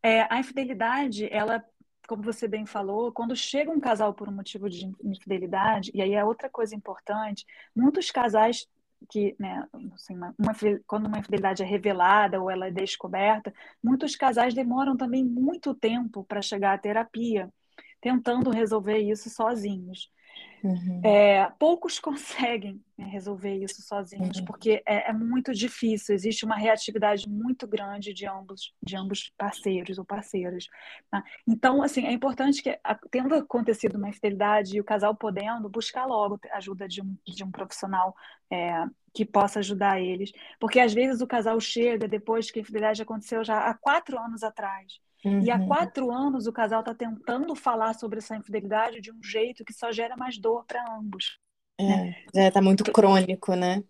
[0.01, 1.61] é, a infidelidade, ela
[2.07, 6.13] como você bem falou, quando chega um casal por um motivo de infidelidade, e aí
[6.13, 8.67] é outra coisa importante, muitos casais
[9.09, 10.53] que, né, assim, uma, uma,
[10.87, 16.23] quando uma infidelidade é revelada ou ela é descoberta, muitos casais demoram também muito tempo
[16.23, 17.49] para chegar à terapia,
[18.03, 20.11] tentando resolver isso sozinhos.
[20.61, 21.01] Uhum.
[21.03, 24.45] É, poucos conseguem né, resolver isso sozinhos, uhum.
[24.45, 29.97] porque é, é, muito difícil, existe uma reatividade muito grande de ambos, de ambos parceiros
[29.97, 30.67] ou parceiras.
[31.09, 31.23] Tá?
[31.47, 32.77] Então, assim, é importante que,
[33.09, 37.43] tendo acontecido uma infidelidade e o casal podendo, buscar logo a ajuda de um, de
[37.43, 38.13] um profissional
[38.51, 43.01] é, que possa ajudar eles, porque às vezes o casal chega depois que a infidelidade
[43.01, 44.99] aconteceu já há quatro anos atrás.
[45.25, 45.41] Uhum.
[45.41, 45.67] E há uhum.
[45.67, 49.91] quatro anos o casal está tentando falar sobre essa infidelidade de um jeito que só
[49.91, 51.39] gera mais dor para ambos.
[51.79, 52.15] É, né?
[52.35, 53.83] já está muito crônico, né?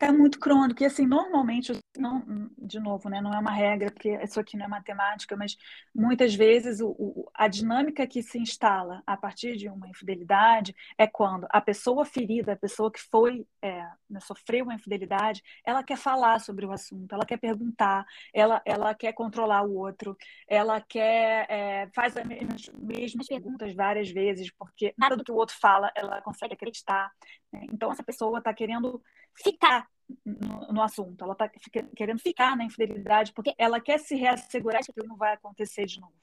[0.00, 0.82] É muito crônico.
[0.82, 4.66] E assim, normalmente, não, de novo, né, não é uma regra, porque isso aqui não
[4.66, 5.56] é matemática, mas
[5.94, 11.06] muitas vezes o, o, a dinâmica que se instala a partir de uma infidelidade é
[11.06, 15.96] quando a pessoa ferida, a pessoa que foi, é, né, sofreu uma infidelidade, ela quer
[15.96, 21.46] falar sobre o assunto, ela quer perguntar, ela, ela quer controlar o outro, ela quer,
[21.50, 25.90] é, faz as mesmas, mesmas perguntas várias vezes, porque nada do que o outro fala
[25.94, 27.10] ela consegue acreditar.
[27.52, 27.66] Né?
[27.72, 29.02] Então, essa pessoa está querendo
[29.34, 29.86] ficar
[30.24, 31.50] no, no, assunto, ela está
[31.96, 36.00] querendo ficar na infidelidade porque ela quer se reassegurar que aquilo não vai acontecer de
[36.00, 36.14] novo.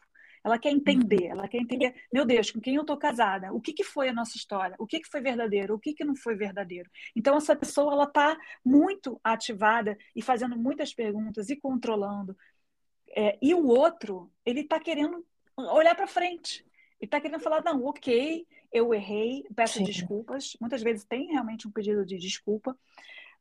[0.43, 3.51] Ela quer entender, ela quer entender, meu Deus, com quem eu estou casada?
[3.51, 4.75] O que, que foi a nossa história?
[4.77, 5.73] O que, que foi verdadeiro?
[5.73, 6.87] O que, que não foi verdadeiro?
[7.15, 12.37] Então, essa pessoa ela está muito ativada e fazendo muitas perguntas e controlando.
[13.17, 15.25] É, e o outro, ele está querendo
[15.57, 16.63] olhar para frente.
[16.99, 19.83] Ele está querendo falar, não, ok, eu errei, peço Sim.
[19.83, 20.55] desculpas.
[20.61, 22.77] Muitas vezes tem realmente um pedido de desculpa,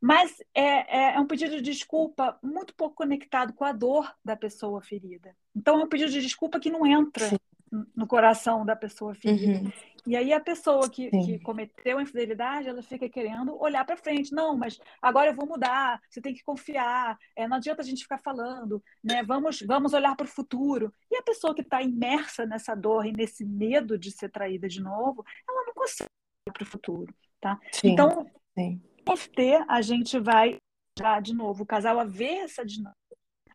[0.04, 4.36] mas é, é, é, um pedido de desculpa muito pouco conectado com a dor da
[4.36, 5.34] pessoa ferida.
[5.56, 7.30] Então, é um pedido de desculpa que não entra
[7.96, 9.64] no coração da pessoa ferido.
[9.64, 9.72] Uhum.
[10.06, 14.34] E aí a pessoa que, que, cometeu a infidelidade, ela fica querendo olhar para frente.
[14.34, 18.02] Não, mas agora eu vou mudar, você tem que confiar, é, não adianta a gente
[18.02, 19.22] ficar falando, né?
[19.22, 20.92] vamos, vamos olhar para o futuro.
[21.10, 24.82] E a pessoa que está imersa nessa dor e nesse medo de ser traída de
[24.82, 26.10] novo, ela não consegue
[26.46, 27.14] olhar para o futuro.
[27.40, 27.58] Tá?
[27.72, 27.92] Sim.
[27.92, 28.82] Então, Sim.
[29.06, 30.56] FT, a gente vai
[30.98, 32.94] já de novo o casal a ver essa dinâmica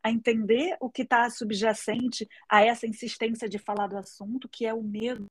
[0.04, 4.74] a entender o que está subjacente a essa insistência de falar do assunto, que é
[4.74, 5.26] o medo,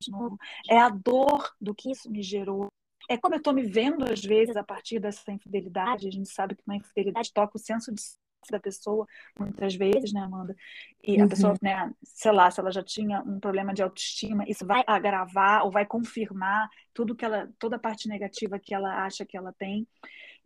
[0.00, 2.68] de novo, é a dor do que isso me gerou.
[3.08, 6.06] É como eu estou me vendo, às vezes, a partir dessa infidelidade.
[6.06, 8.02] A gente sabe que uma infidelidade toca o senso de
[8.50, 9.06] da pessoa,
[9.38, 10.56] muitas vezes, né, Amanda?
[11.02, 11.24] E uhum.
[11.24, 14.82] a pessoa, né, sei lá, se ela já tinha um problema de autoestima, isso vai
[14.86, 19.36] agravar ou vai confirmar tudo que ela, toda a parte negativa que ela acha que
[19.36, 19.86] ela tem.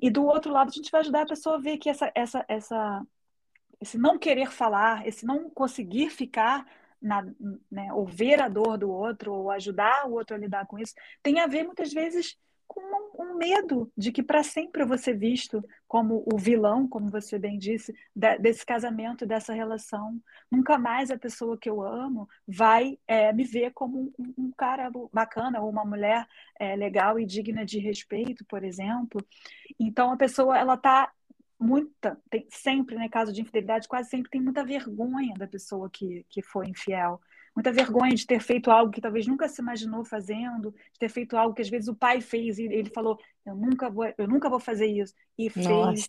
[0.01, 2.45] E do outro lado, a gente vai ajudar a pessoa a ver que essa, essa,
[2.49, 3.07] essa,
[3.81, 6.67] esse não querer falar, esse não conseguir ficar
[7.01, 7.23] na,
[7.71, 10.95] né, ou ver a dor do outro, ou ajudar o outro a lidar com isso,
[11.23, 12.37] tem a ver muitas vezes
[12.73, 17.11] com um, medo de que para sempre eu vou ser visto como o vilão, como
[17.11, 20.21] você bem disse, de, desse casamento, dessa relação.
[20.51, 24.91] Nunca mais a pessoa que eu amo vai é, me ver como um, um, cara
[25.13, 26.27] bacana ou uma mulher
[26.59, 29.25] é, legal e digna de respeito, por exemplo.
[29.79, 31.13] Então a pessoa ela está
[31.59, 36.27] muita, tem, sempre, né, caso de infidelidade, quase sempre tem muita vergonha da pessoa que,
[36.29, 37.21] que foi infiel.
[37.55, 41.37] Muita vergonha de ter feito algo que talvez nunca se imaginou fazendo, de ter feito
[41.37, 44.49] algo que às vezes o pai fez e ele falou, eu nunca vou, eu nunca
[44.49, 46.09] vou fazer isso, e fez.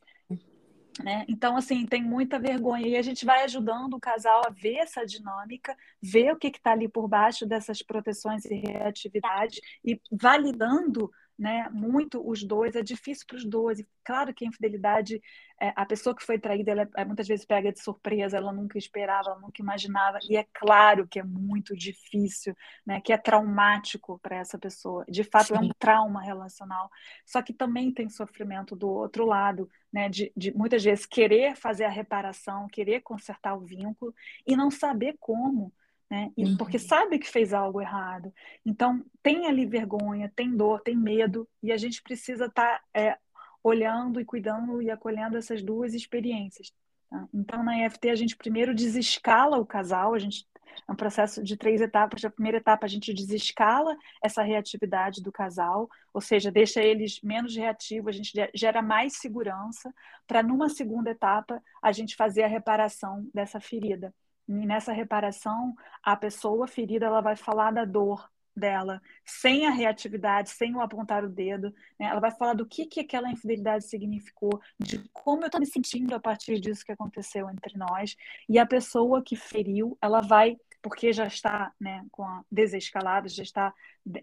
[1.04, 1.26] Né?
[1.28, 2.88] Então, assim, tem muita vergonha.
[2.88, 6.72] E a gente vai ajudando o casal a ver essa dinâmica, ver o que está
[6.72, 13.26] ali por baixo dessas proteções e reatividade, e validando né, muito os dois, é difícil
[13.28, 13.80] para os dois.
[13.80, 15.22] E claro que a infidelidade,
[15.60, 18.78] é, a pessoa que foi traída, ela é, muitas vezes pega de surpresa, ela nunca
[18.78, 20.20] esperava, ela nunca imaginava.
[20.30, 22.56] E é claro que é muito difícil,
[22.86, 25.04] né, que é traumático para essa pessoa.
[25.10, 25.56] De fato, Sim.
[25.56, 26.90] é um trauma relacional.
[27.26, 31.86] Só que também tem sofrimento do outro lado, né, de, de muitas vezes querer fazer
[31.86, 34.14] a reparação, querer consertar o vínculo
[34.46, 35.74] e não saber como
[36.14, 36.32] né?
[36.38, 36.58] E, uhum.
[36.58, 38.32] Porque sabe que fez algo errado.
[38.64, 43.18] Então, tem ali vergonha, tem dor, tem medo, e a gente precisa estar tá, é,
[43.64, 46.72] olhando e cuidando e acolhendo essas duas experiências.
[47.10, 47.28] Tá?
[47.34, 50.46] Então, na EFT, a gente primeiro desescala o casal, a gente
[50.88, 52.24] é um processo de três etapas.
[52.24, 57.56] A primeira etapa, a gente desescala essa reatividade do casal, ou seja, deixa eles menos
[57.56, 59.92] reativos, a gente gera mais segurança,
[60.28, 64.14] para numa segunda etapa, a gente fazer a reparação dessa ferida.
[64.48, 70.50] E nessa reparação, a pessoa ferida ela vai falar da dor dela, sem a reatividade,
[70.50, 71.74] sem o apontar o dedo.
[72.00, 72.08] Né?
[72.08, 76.14] Ela vai falar do que, que aquela infidelidade significou, de como eu estou me sentindo
[76.14, 78.16] a partir disso que aconteceu entre nós.
[78.48, 83.44] E a pessoa que feriu, ela vai, porque já está né, com a desescalada, já
[83.44, 83.74] está,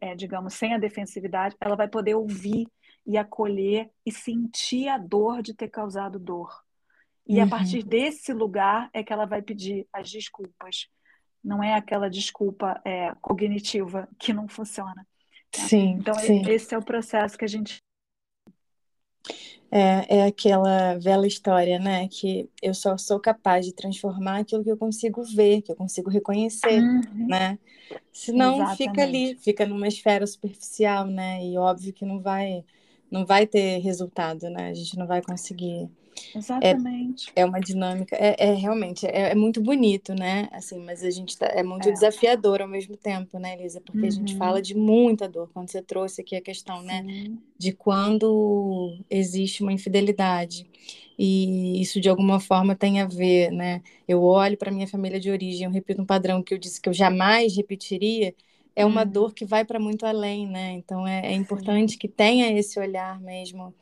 [0.00, 2.66] é, digamos, sem a defensividade, ela vai poder ouvir
[3.06, 6.64] e acolher e sentir a dor de ter causado dor.
[7.30, 7.44] E uhum.
[7.44, 10.88] a partir desse lugar é que ela vai pedir as desculpas.
[11.44, 15.06] Não é aquela desculpa é, cognitiva que não funciona.
[15.48, 15.62] Tá?
[15.62, 15.90] Sim.
[16.00, 16.42] Então, sim.
[16.50, 17.78] esse é o processo que a gente.
[19.70, 22.08] É, é aquela velha história, né?
[22.08, 26.10] Que eu só sou capaz de transformar aquilo que eu consigo ver, que eu consigo
[26.10, 27.28] reconhecer, uhum.
[27.28, 27.60] né?
[28.12, 28.76] Senão Exatamente.
[28.76, 31.44] fica ali, fica numa esfera superficial, né?
[31.44, 32.64] E óbvio que não vai,
[33.08, 34.70] não vai ter resultado, né?
[34.70, 35.88] A gente não vai conseguir
[36.34, 37.30] Exatamente.
[37.34, 40.48] É, é uma dinâmica, é, é realmente, é, é, muito bonito, né?
[40.52, 41.92] Assim, mas a gente tá, é muito é.
[41.92, 43.80] desafiador ao mesmo tempo, né, Elisa?
[43.80, 44.06] Porque uhum.
[44.06, 44.62] a gente fala uhum.
[44.62, 45.50] de muita dor.
[45.52, 47.28] Quando você trouxe aqui a questão, né, Sim.
[47.28, 50.66] né, de quando existe uma infidelidade
[51.18, 53.82] e isso de alguma forma tem a ver, né?
[54.08, 56.88] Eu olho para minha família de origem, eu repito um padrão que eu disse que
[56.88, 58.34] eu jamais repetiria
[58.74, 59.06] é uma hum.
[59.08, 60.72] dor que vai para muito além, né?
[60.72, 63.74] Então é, é importante que tenha esse olhar mesmo.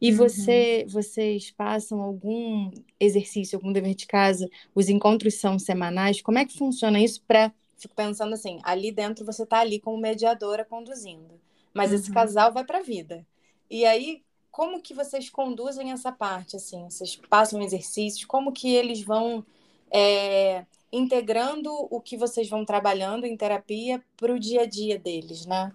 [0.00, 0.16] E uhum.
[0.16, 4.48] você, vocês passam algum exercício, algum dever de casa?
[4.74, 6.20] Os encontros são semanais?
[6.20, 9.96] Como é que funciona isso para fico pensando assim, ali dentro você está ali como
[9.96, 11.40] mediadora conduzindo,
[11.72, 11.96] mas uhum.
[11.96, 13.26] esse casal vai para a vida.
[13.70, 16.84] E aí, como que vocês conduzem essa parte assim?
[16.90, 18.26] Vocês passam exercícios?
[18.26, 19.44] Como que eles vão
[19.90, 25.46] é, integrando o que vocês vão trabalhando em terapia para o dia a dia deles,
[25.46, 25.72] né?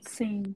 [0.00, 0.54] Sim.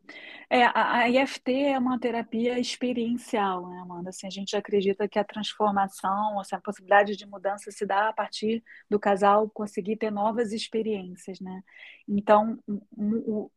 [0.49, 4.11] É, a, IFT é uma terapia experiencial, né, Amanda?
[4.11, 8.13] Assim, a gente acredita que a transformação, assim, a possibilidade de mudança se dá a
[8.13, 11.63] partir do casal conseguir ter novas experiências, né?
[12.09, 13.51] Então, o, o,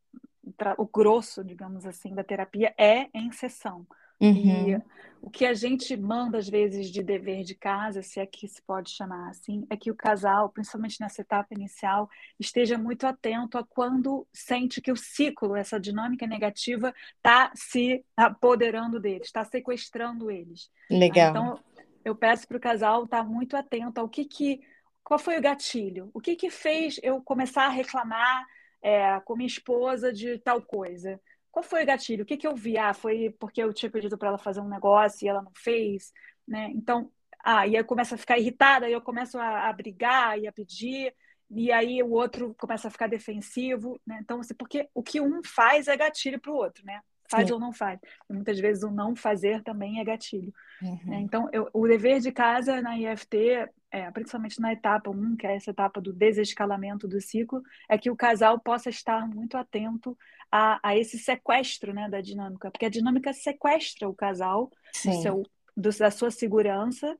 [0.77, 3.85] o grosso, digamos assim, da terapia é em sessão.
[4.19, 4.69] Uhum.
[4.69, 4.81] E
[5.21, 8.61] o que a gente manda, às vezes, de dever de casa, se é que se
[8.61, 12.09] pode chamar assim, é que o casal, principalmente nessa etapa inicial,
[12.39, 18.99] esteja muito atento a quando sente que o ciclo, essa dinâmica negativa, está se apoderando
[18.99, 20.69] deles, está sequestrando eles.
[20.89, 21.29] Legal.
[21.29, 21.59] Então,
[22.05, 24.61] eu peço para o casal estar tá muito atento ao que que.
[25.03, 26.09] Qual foi o gatilho?
[26.13, 28.45] O que que fez eu começar a reclamar
[28.81, 31.19] é, com minha esposa de tal coisa?
[31.51, 32.23] Qual foi o gatilho?
[32.23, 32.77] O que, que eu vi?
[32.77, 36.11] Ah, foi porque eu tinha pedido para ela fazer um negócio e ela não fez,
[36.47, 36.69] né?
[36.73, 37.11] Então,
[37.43, 40.47] ah, e aí eu começo a ficar irritada, e eu começo a, a brigar e
[40.47, 41.13] a pedir,
[41.49, 44.19] e aí o outro começa a ficar defensivo, né?
[44.21, 46.99] Então, assim, porque o que um faz é gatilho para o outro, né?
[47.29, 47.53] Faz Sim.
[47.53, 47.99] ou não faz.
[48.29, 50.53] E muitas vezes o não fazer também é gatilho.
[50.81, 50.99] Uhum.
[51.05, 51.19] Né?
[51.19, 55.55] Então, eu, o dever de casa na IFT, é, principalmente na etapa 1, que é
[55.55, 60.17] essa etapa do desescalamento do ciclo, é que o casal possa estar muito atento
[60.51, 64.69] a, a esse sequestro né, da dinâmica, porque a dinâmica sequestra o casal
[65.05, 65.43] do seu,
[65.75, 67.17] do, da sua segurança,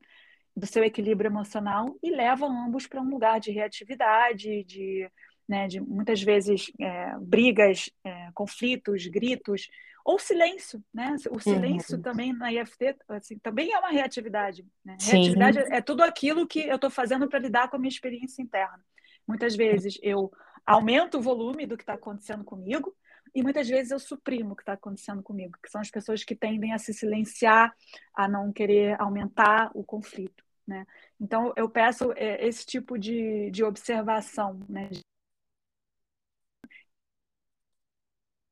[0.55, 5.09] do seu equilíbrio emocional e leva ambos para um lugar de reatividade, de,
[5.47, 9.70] né, de muitas vezes é, brigas, é, conflitos, gritos,
[10.08, 11.18] ou silêncio, né?
[11.30, 12.01] O silêncio uhum.
[12.01, 14.66] também na IFT assim, também é uma reatividade.
[14.86, 14.95] Né?
[15.01, 18.80] Reatividade é tudo aquilo que eu estou fazendo para lidar com a minha experiência interna.
[19.28, 20.32] Muitas vezes eu
[20.66, 22.95] aumento o volume do que está acontecendo comigo
[23.36, 26.38] e muitas vezes eu suprimo o que está acontecendo comigo, que são as pessoas que
[26.38, 27.76] tendem a se silenciar,
[28.14, 30.41] a não querer aumentar o conflito.
[30.66, 30.86] Né?
[31.20, 34.89] Então, eu peço é, esse tipo de, de observação, né?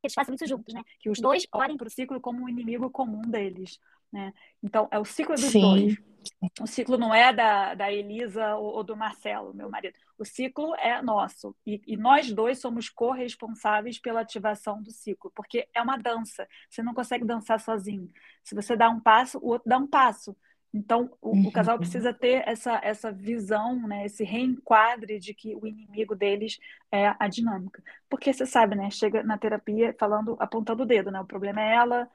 [0.05, 0.81] Eles façam isso juntos, né?
[0.99, 3.79] Que os dois olhem para o ciclo como um inimigo comum deles,
[4.11, 4.33] né?
[4.63, 5.61] Então, é o ciclo dos Sim.
[5.61, 5.97] dois.
[6.59, 9.95] O ciclo não é da, da Elisa ou, ou, do Marcelo, meu marido.
[10.17, 11.55] O ciclo é nosso.
[11.65, 16.47] E, e nós dois somos corresponsáveis pela ativação do ciclo, porque é uma dança.
[16.69, 18.09] Você não consegue dançar sozinho.
[18.43, 20.35] Se você dá um passo, o outro dá um passo.
[20.75, 21.47] Então, o, uhum.
[21.47, 26.59] o, casal precisa ter essa, essa visão, né, esse reenquadre de que o inimigo deles
[26.91, 27.81] é a dinâmica.
[28.09, 28.91] Porque você sabe, né?
[28.91, 31.21] Chega na terapia falando, apontando o dedo, né?
[31.21, 32.09] O problema é ela,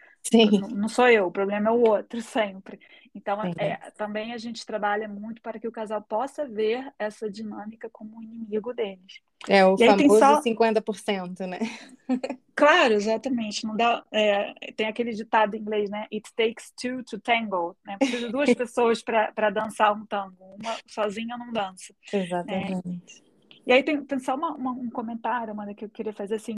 [0.60, 2.78] não, não, sou eu, o problema é o outro, sempre.
[3.14, 7.90] Então, é, também a gente trabalha muito para que o casal possa ver essa dinâmica
[7.90, 9.20] como um inimigo deles.
[9.48, 10.40] É o e famoso só...
[10.40, 11.58] 50%, né?
[12.54, 13.66] Claro, exatamente.
[13.66, 16.06] Não dá, é, tem aquele ditado em inglês, né?
[16.12, 17.76] It takes two to tango.
[17.84, 17.96] Né?
[17.98, 20.56] Precisa de duas pessoas para dançar um tango.
[20.62, 21.92] Uma sozinha não dança.
[22.12, 23.24] Exatamente.
[23.26, 23.29] É.
[23.70, 26.56] E aí tem, tem só uma, uma, um comentário, Amanda, que eu queria fazer assim,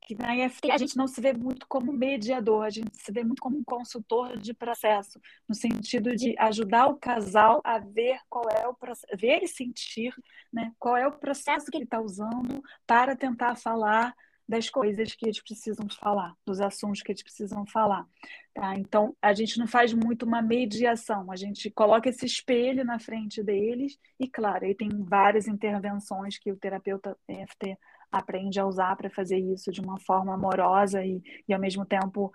[0.00, 3.22] que na IFT a gente não se vê muito como mediador, a gente se vê
[3.22, 8.48] muito como um consultor de processo, no sentido de ajudar o casal a ver qual
[8.48, 8.74] é o
[9.14, 10.14] ver e sentir,
[10.50, 14.14] né, qual é o processo que ele está usando para tentar falar
[14.48, 18.06] das coisas que eles precisam falar, dos assuntos que eles precisam falar.
[18.54, 18.76] Tá?
[18.76, 23.42] Então, a gente não faz muito uma mediação, a gente coloca esse espelho na frente
[23.42, 27.76] deles e, claro, aí tem várias intervenções que o terapeuta EFT
[28.12, 32.32] aprende a usar para fazer isso de uma forma amorosa e, e ao mesmo tempo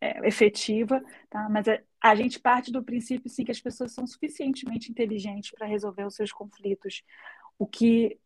[0.00, 1.48] é, efetiva, tá?
[1.48, 5.50] mas a, é, a gente parte do princípio, sim, que as pessoas são suficientemente inteligentes
[5.50, 7.02] para resolver os seus conflitos,
[7.58, 8.16] o que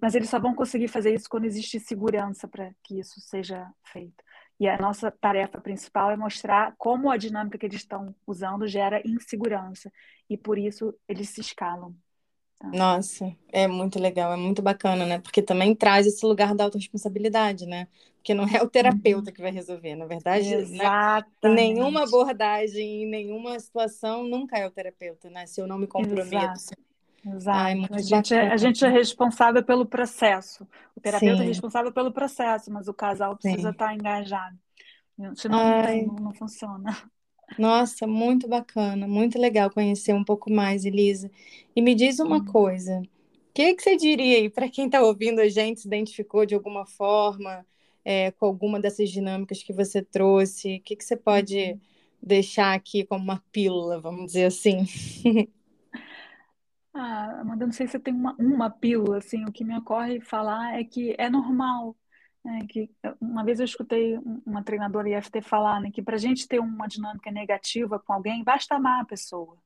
[0.00, 4.22] mas eles só vão conseguir fazer isso quando existe segurança para que isso seja feito.
[4.62, 9.02] E a nossa tarefa principal é mostrar como a dinâmica que eles estão usando gera
[9.04, 9.92] insegurança
[10.30, 11.92] e por isso eles se escalam.
[12.60, 12.68] Tá?
[12.68, 15.18] Nossa, é muito legal, é muito bacana, né?
[15.18, 17.88] Porque também traz esse lugar da autorresponsabilidade, né?
[18.14, 19.34] Porque não é o terapeuta uhum.
[19.34, 20.54] que vai resolver, na verdade?
[20.54, 21.26] Exatamente.
[21.42, 21.54] Né?
[21.54, 25.44] nenhuma abordagem, nenhuma situação nunca é o terapeuta, né?
[25.44, 26.76] Se eu não me comprometo, se
[27.24, 27.58] Exato.
[27.58, 30.66] Ai, a, gente é, a gente é responsável pelo processo.
[30.96, 31.42] O terapeuta é Sim.
[31.44, 33.70] é responsável pelo processo, mas o casal precisa Sim.
[33.70, 34.58] estar engajado.
[35.36, 36.96] Senão não, não funciona.
[37.58, 41.30] Nossa, muito bacana, muito legal conhecer um pouco mais, Elisa.
[41.76, 42.44] E me diz uma hum.
[42.44, 43.08] coisa: o
[43.54, 46.86] que, que você diria aí para quem está ouvindo a gente, se identificou de alguma
[46.86, 47.64] forma
[48.04, 50.76] é, com alguma dessas dinâmicas que você trouxe?
[50.76, 51.80] O que, que você pode uhum.
[52.20, 54.86] deixar aqui como uma pílula, vamos dizer assim?
[56.94, 60.78] Ah, Amanda, não sei se tem uma, uma pílula, assim, o que me ocorre falar
[60.78, 61.96] é que é normal,
[62.44, 62.90] né, que
[63.20, 66.86] uma vez eu escutei uma treinadora IFT falar, né, que para a gente ter uma
[66.86, 69.56] dinâmica negativa com alguém, basta amar a pessoa.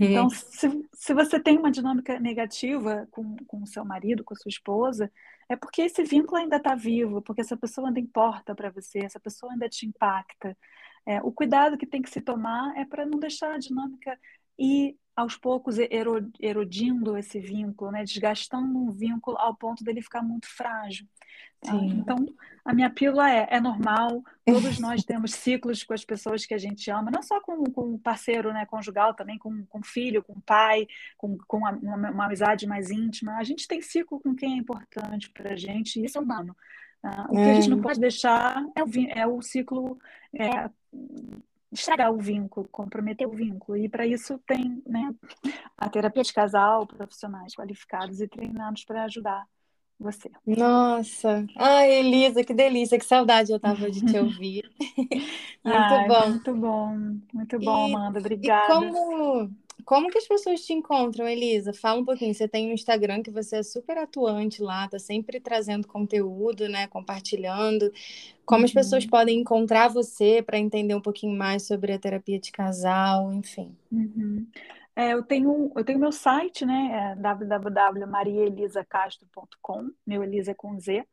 [0.00, 4.36] Então, se, se você tem uma dinâmica negativa com, com o seu marido, com a
[4.36, 5.12] sua esposa,
[5.48, 9.20] é porque esse vínculo ainda está vivo, porque essa pessoa ainda importa para você, essa
[9.20, 10.56] pessoa ainda te impacta.
[11.04, 14.18] É, o cuidado que tem que se tomar é para não deixar a dinâmica
[14.58, 15.76] e aos poucos
[16.40, 18.02] erodindo esse vínculo, né?
[18.02, 21.06] desgastando um vínculo ao ponto dele ficar muito frágil.
[21.60, 21.74] Tá?
[21.76, 22.16] Então,
[22.64, 26.58] a minha pílula é, é normal, todos nós temos ciclos com as pessoas que a
[26.58, 30.86] gente ama, não só com, com parceiro né, conjugal, também com, com filho, com pai,
[31.16, 33.36] com, com uma, uma, amizade mais íntima.
[33.36, 36.56] A gente tem ciclo com quem é importante para a gente, e isso é humano.
[37.02, 37.26] Tá?
[37.28, 37.82] O que a gente não é.
[37.82, 39.98] pode deixar é o, é o ciclo
[40.34, 40.70] é,
[41.72, 43.78] estragar o vínculo, comprometer o vínculo.
[43.78, 45.14] E para isso tem né,
[45.76, 49.46] a terapia de casal, profissionais qualificados e treinados para ajudar
[49.98, 50.30] você.
[50.46, 54.70] Nossa, ai Elisa, que delícia, que saudade eu tava de te ouvir.
[55.64, 56.30] muito ai, bom.
[56.30, 56.96] Muito bom,
[57.32, 58.84] muito bom, e, Amanda, obrigada.
[58.84, 59.50] E como,
[59.92, 61.74] como que as pessoas te encontram, Elisa?
[61.74, 62.32] Fala um pouquinho.
[62.32, 66.86] Você tem um Instagram que você é super atuante lá, tá sempre trazendo conteúdo, né?
[66.86, 67.92] Compartilhando.
[68.46, 68.64] Como uhum.
[68.64, 73.34] as pessoas podem encontrar você para entender um pouquinho mais sobre a terapia de casal,
[73.34, 73.76] enfim.
[73.92, 74.46] Uhum.
[74.96, 77.12] É, eu tenho eu tenho meu site, né?
[77.12, 81.04] É www.mariaelisacastro.com, meu Elisa com Z.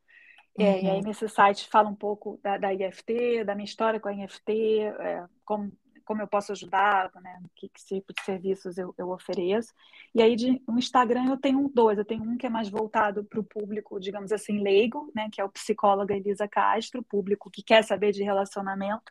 [0.57, 0.67] É, uhum.
[0.83, 1.03] E aí uhum.
[1.03, 4.53] nesse site fala um pouco da, da IFT, da minha história com a IFT,
[5.01, 5.69] é, como
[6.09, 7.39] como eu posso ajudar, né?
[7.55, 9.71] Que, que tipo de serviços eu, eu ofereço.
[10.15, 11.99] E aí, de, no Instagram, eu tenho dois.
[11.99, 15.29] Eu tenho um que é mais voltado para o público, digamos assim, leigo, né?
[15.31, 19.03] Que é o psicóloga Elisa Castro, público que quer saber de relacionamento.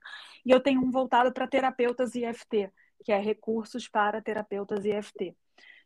[0.45, 2.69] E eu tenho um voltado para terapeutas IFT,
[3.05, 5.37] que é recursos para terapeutas IFT.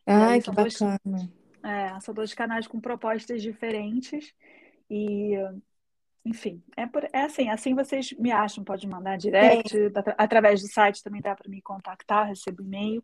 [0.07, 0.99] Ah, que bacana.
[1.05, 1.31] Dois,
[1.63, 4.33] é, são dois canais com propostas diferentes.
[4.89, 5.35] E
[6.25, 9.77] enfim, é, por, é assim, assim vocês me acham, pode mandar direct,
[10.17, 13.03] através do site também dá para me contactar, recebo e-mail.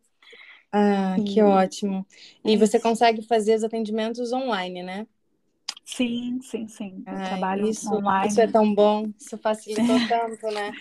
[0.71, 1.23] Ah, e...
[1.23, 2.05] que ótimo.
[2.45, 2.87] E é você isso.
[2.87, 5.07] consegue fazer os atendimentos online, né?
[5.83, 7.03] Sim, sim, sim.
[7.05, 8.27] Eu trabalho isso, online.
[8.27, 10.71] Isso é tão bom, isso facilitou tanto, né?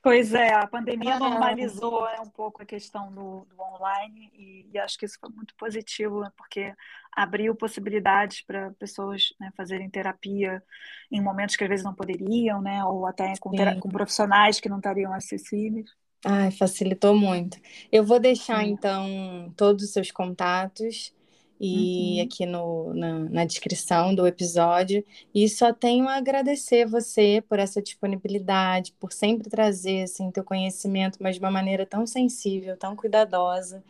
[0.00, 1.18] Pois é, a pandemia ah.
[1.18, 5.28] normalizou né, um pouco a questão do, do online e, e, acho que isso foi
[5.30, 6.72] muito positivo, né, porque
[7.12, 10.62] abriu possibilidades para pessoas né, fazerem terapia
[11.10, 14.78] em momentos que às vezes não poderiam, né, ou até com, com profissionais que não
[14.78, 15.90] estariam acessíveis.
[16.24, 17.58] Ai, facilitou muito.
[17.90, 18.70] Eu vou deixar, Sim.
[18.70, 21.12] então, todos os seus contatos
[21.60, 22.24] e uhum.
[22.24, 25.04] aqui no, na, na, descrição do episódio.
[25.34, 31.18] E só tenho a agradecer você por essa disponibilidade, por sempre trazer assim, teu conhecimento,
[31.20, 33.82] mas de uma maneira tão sensível, tão cuidadosa.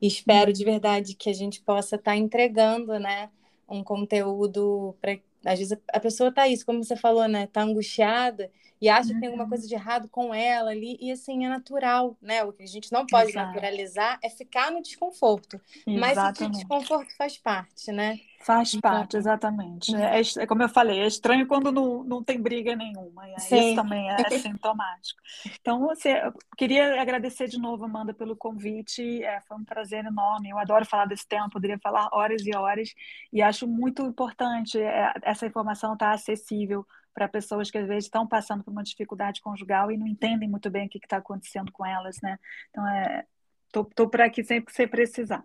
[0.00, 0.52] E espero uhum.
[0.52, 3.30] de verdade que a gente possa estar tá entregando né,
[3.68, 5.18] um conteúdo para.
[5.44, 7.44] Às vezes a pessoa está isso, como você falou, né?
[7.44, 9.14] Está angustiada e acha uhum.
[9.14, 9.48] que tem alguma uhum.
[9.48, 12.42] coisa de errado com ela ali, e assim, é natural, né?
[12.42, 13.46] O que a gente não pode Exato.
[13.46, 15.60] naturalizar é ficar no desconforto.
[15.86, 16.00] Exatamente.
[16.00, 18.18] Mas o desconforto faz parte, né?
[18.42, 19.94] Faz então, parte, exatamente.
[19.94, 23.28] É, é, como eu falei, é estranho quando não, não tem briga nenhuma.
[23.28, 25.20] E isso também é, é sintomático.
[25.60, 29.22] Então, você, eu queria agradecer de novo, Amanda, pelo convite.
[29.22, 30.50] É, foi um prazer enorme.
[30.50, 32.92] Eu adoro falar desse tema, poderia falar horas e horas.
[33.32, 36.84] E acho muito importante é, essa informação estar tá acessível
[37.14, 40.70] para pessoas que às vezes estão passando por uma dificuldade conjugal e não entendem muito
[40.70, 42.38] bem o que está acontecendo com elas, né?
[42.70, 43.24] Então, é,
[43.72, 45.44] tô, tô por aqui sempre que você precisar.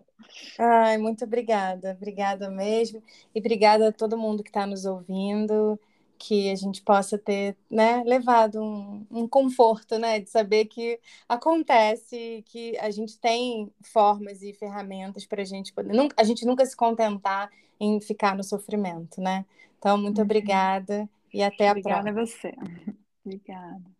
[0.58, 3.02] Ai, muito obrigada, obrigada mesmo.
[3.34, 5.80] E obrigada a todo mundo que está nos ouvindo,
[6.18, 10.20] que a gente possa ter né, levado um, um conforto, né?
[10.20, 15.92] De saber que acontece, que a gente tem formas e ferramentas para a gente poder.
[16.16, 17.50] A gente nunca se contentar
[17.80, 19.46] em ficar no sofrimento, né?
[19.78, 20.24] Então, muito uhum.
[20.24, 21.08] obrigada.
[21.32, 22.00] E até a próxima.
[22.00, 22.54] Obrigada a você.
[23.24, 23.97] Obrigada.